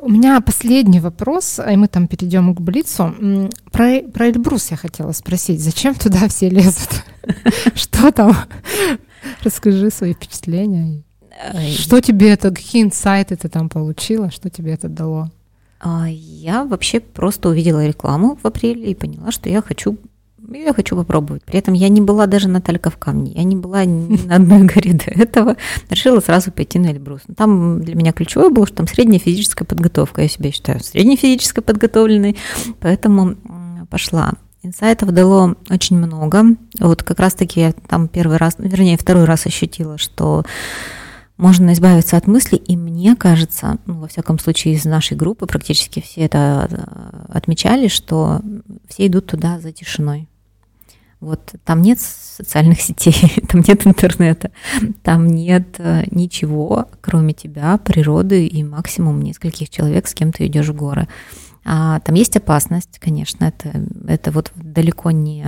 У 0.00 0.10
меня 0.10 0.40
последний 0.40 0.98
вопрос, 0.98 1.60
и 1.60 1.76
мы 1.76 1.86
там 1.86 2.08
перейдем 2.08 2.56
к 2.56 2.60
Блицу. 2.60 3.14
Про, 3.70 4.00
про 4.02 4.26
Эльбрус 4.26 4.72
я 4.72 4.76
хотела 4.76 5.12
спросить. 5.12 5.62
Зачем 5.62 5.94
туда 5.94 6.26
все 6.26 6.48
лезут? 6.48 7.04
Что 7.76 8.10
там? 8.10 8.36
Расскажи 9.44 9.92
свои 9.92 10.12
впечатления. 10.12 11.04
Что 11.76 12.00
тебе 12.00 12.30
это, 12.30 12.50
какие 12.50 12.82
инсайты 12.82 13.36
ты 13.36 13.48
там 13.48 13.68
получила, 13.68 14.30
что 14.30 14.50
тебе 14.50 14.72
это 14.72 14.88
дало? 14.88 15.30
А, 15.80 16.06
я 16.08 16.64
вообще 16.64 17.00
просто 17.00 17.48
увидела 17.48 17.86
рекламу 17.86 18.38
в 18.42 18.46
апреле 18.46 18.90
и 18.90 18.94
поняла, 18.94 19.32
что 19.32 19.48
я 19.48 19.62
хочу 19.62 19.98
я 20.52 20.74
хочу 20.74 20.96
попробовать. 20.96 21.44
При 21.44 21.58
этом 21.58 21.74
я 21.74 21.88
не 21.88 22.00
была 22.00 22.26
даже 22.26 22.48
на 22.48 22.60
Талька 22.60 22.90
в 22.90 22.96
камне, 22.96 23.32
я 23.32 23.44
не 23.44 23.56
была 23.56 23.84
ни 23.84 24.20
на 24.26 24.36
одной 24.36 24.62
горе 24.62 24.94
до 24.94 25.10
этого. 25.10 25.56
Решила 25.88 26.20
сразу 26.20 26.50
пойти 26.50 26.78
на 26.78 26.88
Эльбрус. 26.88 27.22
Там 27.36 27.82
для 27.82 27.94
меня 27.94 28.12
ключевое 28.12 28.50
было, 28.50 28.66
что 28.66 28.76
там 28.76 28.88
средняя 28.88 29.20
физическая 29.20 29.66
подготовка. 29.66 30.22
Я 30.22 30.28
себя 30.28 30.50
считаю 30.50 30.80
среднефизически 30.80 31.60
подготовленной, 31.60 32.36
поэтому 32.80 33.36
пошла. 33.90 34.32
Инсайтов 34.62 35.12
дало 35.12 35.54
очень 35.70 35.96
много. 35.96 36.44
Вот 36.78 37.02
как 37.02 37.18
раз-таки 37.18 37.60
я 37.60 37.72
там 37.72 38.08
первый 38.08 38.36
раз, 38.36 38.56
вернее, 38.58 38.98
второй 38.98 39.24
раз 39.24 39.46
ощутила, 39.46 39.98
что 39.98 40.44
можно 41.40 41.72
избавиться 41.72 42.16
от 42.16 42.26
мыслей, 42.26 42.58
и 42.58 42.76
мне 42.76 43.16
кажется, 43.16 43.78
ну, 43.86 44.00
во 44.00 44.08
всяком 44.08 44.38
случае, 44.38 44.74
из 44.74 44.84
нашей 44.84 45.16
группы 45.16 45.46
практически 45.46 46.00
все 46.00 46.22
это 46.22 46.68
э, 46.70 47.36
отмечали, 47.36 47.88
что 47.88 48.42
все 48.88 49.06
идут 49.06 49.26
туда 49.26 49.58
за 49.58 49.72
тишиной. 49.72 50.28
Вот 51.20 51.54
там 51.64 51.82
нет 51.82 51.98
социальных 52.00 52.80
сетей, 52.82 53.14
там 53.48 53.62
нет 53.66 53.86
интернета, 53.86 54.50
там 55.02 55.26
нет 55.26 55.76
э, 55.78 56.04
ничего, 56.10 56.88
кроме 57.00 57.32
тебя, 57.32 57.78
природы 57.78 58.46
и 58.46 58.62
максимум 58.62 59.22
нескольких 59.22 59.70
человек, 59.70 60.08
с 60.08 60.14
кем 60.14 60.32
ты 60.32 60.46
идешь 60.46 60.68
в 60.68 60.74
горы. 60.74 61.08
А, 61.64 62.00
там 62.00 62.14
есть 62.14 62.36
опасность, 62.36 62.98
конечно, 62.98 63.44
это, 63.44 63.84
это 64.08 64.30
вот 64.30 64.50
далеко 64.54 65.10
не 65.10 65.44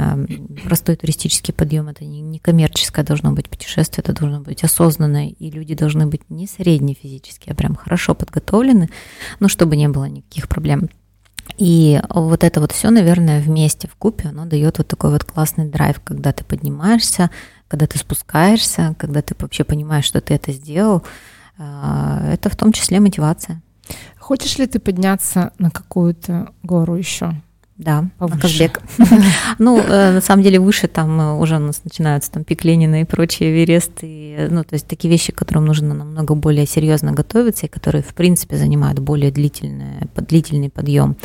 простой 0.64 0.96
туристический 0.96 1.55
подъем, 1.55 1.88
это 1.88 2.05
не, 2.05 2.20
не 2.20 2.38
коммерческое 2.38 3.05
должно 3.05 3.33
быть 3.33 3.48
путешествие, 3.48 4.05
это 4.07 4.12
должно 4.12 4.40
быть 4.40 4.62
осознанное, 4.62 5.29
и 5.29 5.51
люди 5.51 5.75
должны 5.75 6.07
быть 6.07 6.29
не 6.29 6.46
средне 6.46 6.94
физически, 6.94 7.51
а 7.51 7.55
прям 7.55 7.75
хорошо 7.75 8.14
подготовлены, 8.14 8.90
ну, 9.40 9.48
чтобы 9.48 9.77
не 9.77 9.88
было 9.88 10.05
никаких 10.05 10.48
проблем. 10.48 10.90
И 11.57 12.01
вот 12.09 12.44
это 12.44 12.61
вот 12.61 12.72
все, 12.72 12.90
наверное, 12.90 13.40
вместе 13.40 13.88
в 13.88 13.94
купе, 13.96 14.29
оно 14.29 14.44
дает 14.44 14.79
вот 14.79 14.88
такой 14.88 15.11
вот 15.11 15.25
классный 15.25 15.66
драйв, 15.66 16.01
когда 16.05 16.33
ты 16.33 16.44
поднимаешься, 16.44 17.31
когда 17.68 17.87
ты 17.87 17.98
спускаешься, 17.98 18.94
когда 18.98 19.22
ты 19.22 19.35
вообще 19.38 19.64
понимаешь, 19.64 20.05
что 20.05 20.20
ты 20.20 20.35
это 20.35 20.53
сделал. 20.53 21.03
А, 21.59 22.22
это 22.33 22.51
в 22.51 22.57
том 22.57 22.72
числе 22.72 23.01
мотивация. 23.01 23.62
Хочешь 24.23 24.57
ли 24.59 24.69
ты 24.69 24.79
подняться 24.79 25.53
на 25.59 25.73
какую-то 25.73 26.53
гору 26.63 26.95
еще? 26.95 27.35
Да, 27.77 28.05
Казбек. 28.41 28.81
Ну, 29.59 29.81
э, 29.81 30.13
на 30.13 30.21
самом 30.21 30.45
деле, 30.45 30.61
выше 30.61 30.87
там 30.87 31.21
э, 31.21 31.33
уже 31.35 31.57
у 31.57 31.59
нас 31.59 31.83
начинаются 31.83 32.31
там 32.31 32.45
пик 32.45 32.63
Ленина 32.63 33.01
и 33.01 33.05
прочие 33.05 33.51
Эвересты. 33.51 34.35
Э, 34.37 34.49
ну, 34.49 34.63
то 34.63 34.75
есть 34.75 34.87
такие 34.87 35.11
вещи, 35.11 35.33
к 35.33 35.37
которым 35.37 35.65
нужно 35.65 35.93
намного 35.93 36.37
более 36.37 36.67
серьезно 36.67 37.11
готовиться 37.11 37.67
и 37.67 37.69
которые, 37.69 38.05
в 38.05 38.15
принципе, 38.15 38.57
занимают 38.57 39.01
более 39.01 39.33
длительный, 39.33 40.09
длительный 40.15 40.71
подъем. 40.71 41.17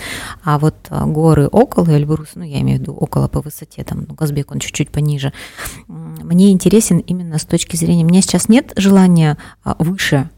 А 0.43 0.57
вот 0.57 0.75
горы 0.89 1.47
около 1.47 1.91
Эльбрус, 1.91 2.29
ну, 2.33 2.43
я 2.43 2.61
имею 2.61 2.79
в 2.79 2.81
виду 2.81 2.93
около 2.93 3.27
по 3.27 3.41
высоте, 3.41 3.83
там, 3.83 4.07
ну, 4.09 4.15
Казбек, 4.15 4.51
он 4.51 4.57
чуть-чуть 4.57 4.89
пониже, 4.89 5.33
мне 5.87 6.51
интересен 6.51 6.97
именно 6.97 7.37
с 7.37 7.45
точки 7.45 7.75
зрения... 7.75 8.05
У 8.05 8.07
меня 8.07 8.23
сейчас 8.23 8.49
нет 8.49 8.73
желания 8.75 9.37
а, 9.63 9.75
выше 9.77 10.31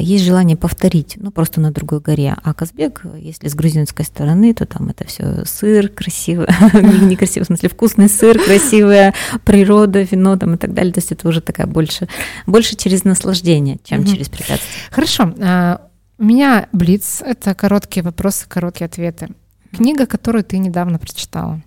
есть 0.00 0.24
желание 0.24 0.56
повторить, 0.56 1.16
ну 1.16 1.30
просто 1.30 1.60
на 1.60 1.70
другой 1.70 2.00
горе. 2.00 2.36
А 2.42 2.54
Казбек, 2.54 3.02
если 3.18 3.48
с 3.48 3.54
грузинской 3.54 4.04
стороны, 4.04 4.52
то 4.54 4.66
там 4.66 4.88
это 4.88 5.06
все 5.06 5.44
сыр 5.44 5.88
красивый, 5.88 6.48
не 7.02 7.16
красивый, 7.16 7.44
в 7.44 7.46
смысле 7.46 7.68
вкусный 7.68 8.08
сыр, 8.08 8.38
красивая 8.38 9.14
природа, 9.44 10.02
вино 10.02 10.36
там 10.36 10.54
и 10.54 10.56
так 10.58 10.74
далее. 10.74 10.92
То 10.92 10.98
есть 10.98 11.12
это 11.12 11.28
уже 11.28 11.40
такая 11.40 11.66
больше, 11.66 12.08
больше 12.46 12.76
через 12.76 13.04
наслаждение, 13.04 13.78
чем 13.84 14.04
через 14.04 14.28
препятствия. 14.28 14.68
Хорошо. 14.90 15.34
А, 15.40 15.80
у 16.18 16.24
меня 16.24 16.68
Блиц— 16.72 17.20
это 17.24 17.54
короткие 17.54 18.02
вопросы, 18.02 18.46
короткие 18.48 18.86
ответы. 18.86 19.28
Книга, 19.72 20.06
которую 20.06 20.44
ты 20.44 20.58
недавно 20.58 20.98
прочитала. 20.98 21.62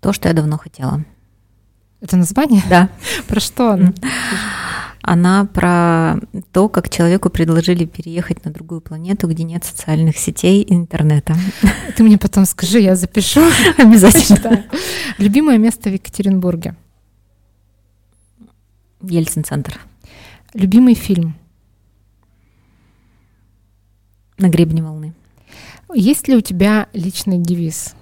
То, 0.00 0.12
что 0.12 0.28
я 0.28 0.34
давно 0.34 0.56
хотела. 0.56 1.04
Это 2.00 2.16
название? 2.16 2.62
Да. 2.68 2.88
Про 3.28 3.40
что 3.40 3.72
она? 3.72 3.92
Она 5.02 5.46
про 5.46 6.16
то, 6.52 6.68
как 6.68 6.90
человеку 6.90 7.30
предложили 7.30 7.86
переехать 7.86 8.44
на 8.44 8.50
другую 8.50 8.80
планету, 8.80 9.28
где 9.28 9.44
нет 9.44 9.64
социальных 9.64 10.18
сетей 10.18 10.62
и 10.62 10.74
интернета. 10.74 11.36
Ты 11.96 12.02
мне 12.02 12.18
потом 12.18 12.44
скажи, 12.44 12.80
я 12.80 12.96
запишу. 12.96 13.40
Обязательно. 13.78 14.66
Любимое 15.18 15.58
место 15.58 15.88
в 15.88 15.92
Екатеринбурге? 15.92 16.76
Ельцин-центр. 19.00 19.80
Любимый 20.52 20.94
фильм? 20.94 21.34
На 24.36 24.48
гребне 24.48 24.82
волны. 24.82 25.14
Есть 25.94 26.28
ли 26.28 26.36
у 26.36 26.40
тебя 26.40 26.88
личный 26.92 27.38
девиз? 27.38 27.94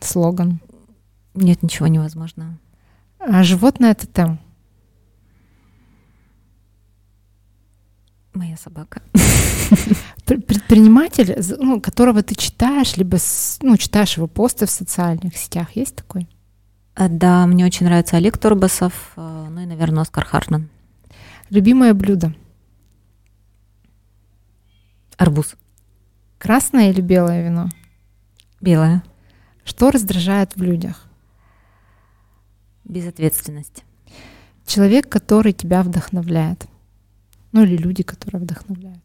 Слоган? 0.00 0.60
Нет 1.34 1.62
ничего 1.62 1.86
невозможного. 1.86 2.58
А 3.18 3.42
животное 3.42 3.92
это 3.92 4.06
Моя 8.32 8.56
собака. 8.56 9.02
Предприниматель, 10.24 11.36
ну, 11.58 11.80
которого 11.80 12.22
ты 12.22 12.36
читаешь, 12.36 12.96
либо 12.96 13.18
ну, 13.62 13.76
читаешь 13.76 14.16
его 14.16 14.28
посты 14.28 14.66
в 14.66 14.70
социальных 14.70 15.36
сетях, 15.36 15.74
есть 15.74 15.96
такой? 15.96 16.28
А, 16.94 17.08
да, 17.08 17.46
мне 17.46 17.66
очень 17.66 17.86
нравится 17.86 18.16
Олег 18.16 18.38
Турбасов, 18.38 19.12
а, 19.16 19.48
ну 19.50 19.62
и, 19.62 19.66
наверное, 19.66 20.02
Оскар 20.02 20.24
Харнан. 20.24 20.68
Любимое 21.48 21.92
блюдо? 21.94 22.32
Арбуз. 25.16 25.56
Красное 26.38 26.90
или 26.90 27.00
белое 27.00 27.42
вино? 27.42 27.68
Белое. 28.60 29.02
Что 29.64 29.90
раздражает 29.90 30.54
в 30.54 30.62
людях? 30.62 31.06
Безответственность. 32.84 33.84
Человек, 34.66 35.08
который 35.08 35.52
тебя 35.52 35.82
вдохновляет. 35.82 36.66
Ну 37.52 37.62
или 37.62 37.76
люди, 37.76 38.02
которые 38.02 38.42
вдохновляют. 38.42 39.02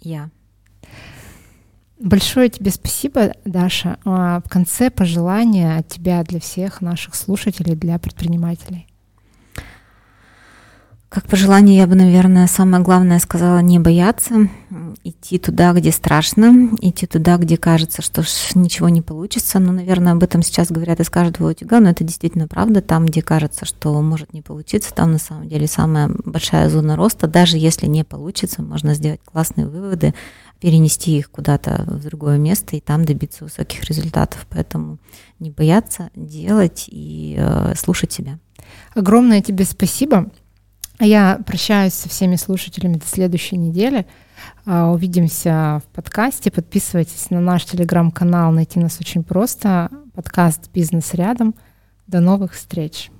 Я. 0.00 0.30
Большое 2.00 2.48
тебе 2.48 2.70
спасибо, 2.70 3.34
Даша. 3.44 3.98
А 4.04 4.40
в 4.40 4.48
конце 4.48 4.90
пожелания 4.90 5.78
от 5.78 5.88
тебя 5.88 6.22
для 6.22 6.40
всех 6.40 6.80
наших 6.80 7.14
слушателей, 7.14 7.74
для 7.74 7.98
предпринимателей. 7.98 8.87
Как 11.20 11.28
пожелание 11.28 11.78
я 11.78 11.88
бы, 11.88 11.96
наверное, 11.96 12.46
самое 12.46 12.80
главное 12.80 13.18
сказала 13.18 13.58
не 13.58 13.80
бояться, 13.80 14.48
идти 15.02 15.40
туда, 15.40 15.72
где 15.72 15.90
страшно, 15.90 16.70
идти 16.80 17.08
туда, 17.08 17.38
где 17.38 17.56
кажется, 17.56 18.02
что 18.02 18.22
ничего 18.54 18.88
не 18.88 19.02
получится. 19.02 19.58
Ну, 19.58 19.72
наверное, 19.72 20.12
об 20.12 20.22
этом 20.22 20.44
сейчас 20.44 20.70
говорят 20.70 21.00
из 21.00 21.10
каждого 21.10 21.50
утюга, 21.50 21.80
но 21.80 21.90
это 21.90 22.04
действительно 22.04 22.46
правда. 22.46 22.82
Там, 22.82 23.04
где 23.06 23.20
кажется, 23.20 23.64
что 23.64 24.00
может 24.00 24.32
не 24.32 24.42
получиться, 24.42 24.94
там 24.94 25.10
на 25.10 25.18
самом 25.18 25.48
деле 25.48 25.66
самая 25.66 26.08
большая 26.24 26.68
зона 26.68 26.94
роста. 26.94 27.26
Даже 27.26 27.58
если 27.58 27.86
не 27.86 28.04
получится, 28.04 28.62
можно 28.62 28.94
сделать 28.94 29.20
классные 29.24 29.66
выводы, 29.66 30.14
перенести 30.60 31.18
их 31.18 31.32
куда-то 31.32 31.82
в 31.88 32.04
другое 32.04 32.38
место 32.38 32.76
и 32.76 32.80
там 32.80 33.04
добиться 33.04 33.42
высоких 33.42 33.82
результатов. 33.86 34.46
Поэтому 34.50 34.98
не 35.40 35.50
бояться 35.50 36.10
делать 36.14 36.84
и 36.86 37.34
э, 37.36 37.74
слушать 37.76 38.12
себя. 38.12 38.38
Огромное 38.94 39.42
тебе 39.42 39.64
спасибо. 39.64 40.30
Я 41.00 41.40
прощаюсь 41.46 41.94
со 41.94 42.08
всеми 42.08 42.36
слушателями 42.36 42.94
до 42.94 43.06
следующей 43.06 43.56
недели. 43.56 44.06
А, 44.66 44.90
увидимся 44.90 45.80
в 45.84 45.94
подкасте. 45.94 46.50
Подписывайтесь 46.50 47.30
на 47.30 47.40
наш 47.40 47.64
телеграм-канал. 47.64 48.50
Найти 48.52 48.80
нас 48.80 48.98
очень 49.00 49.22
просто. 49.22 49.90
Подкаст 50.14 50.70
«Бизнес 50.72 51.14
рядом». 51.14 51.54
До 52.08 52.20
новых 52.20 52.54
встреч. 52.54 53.10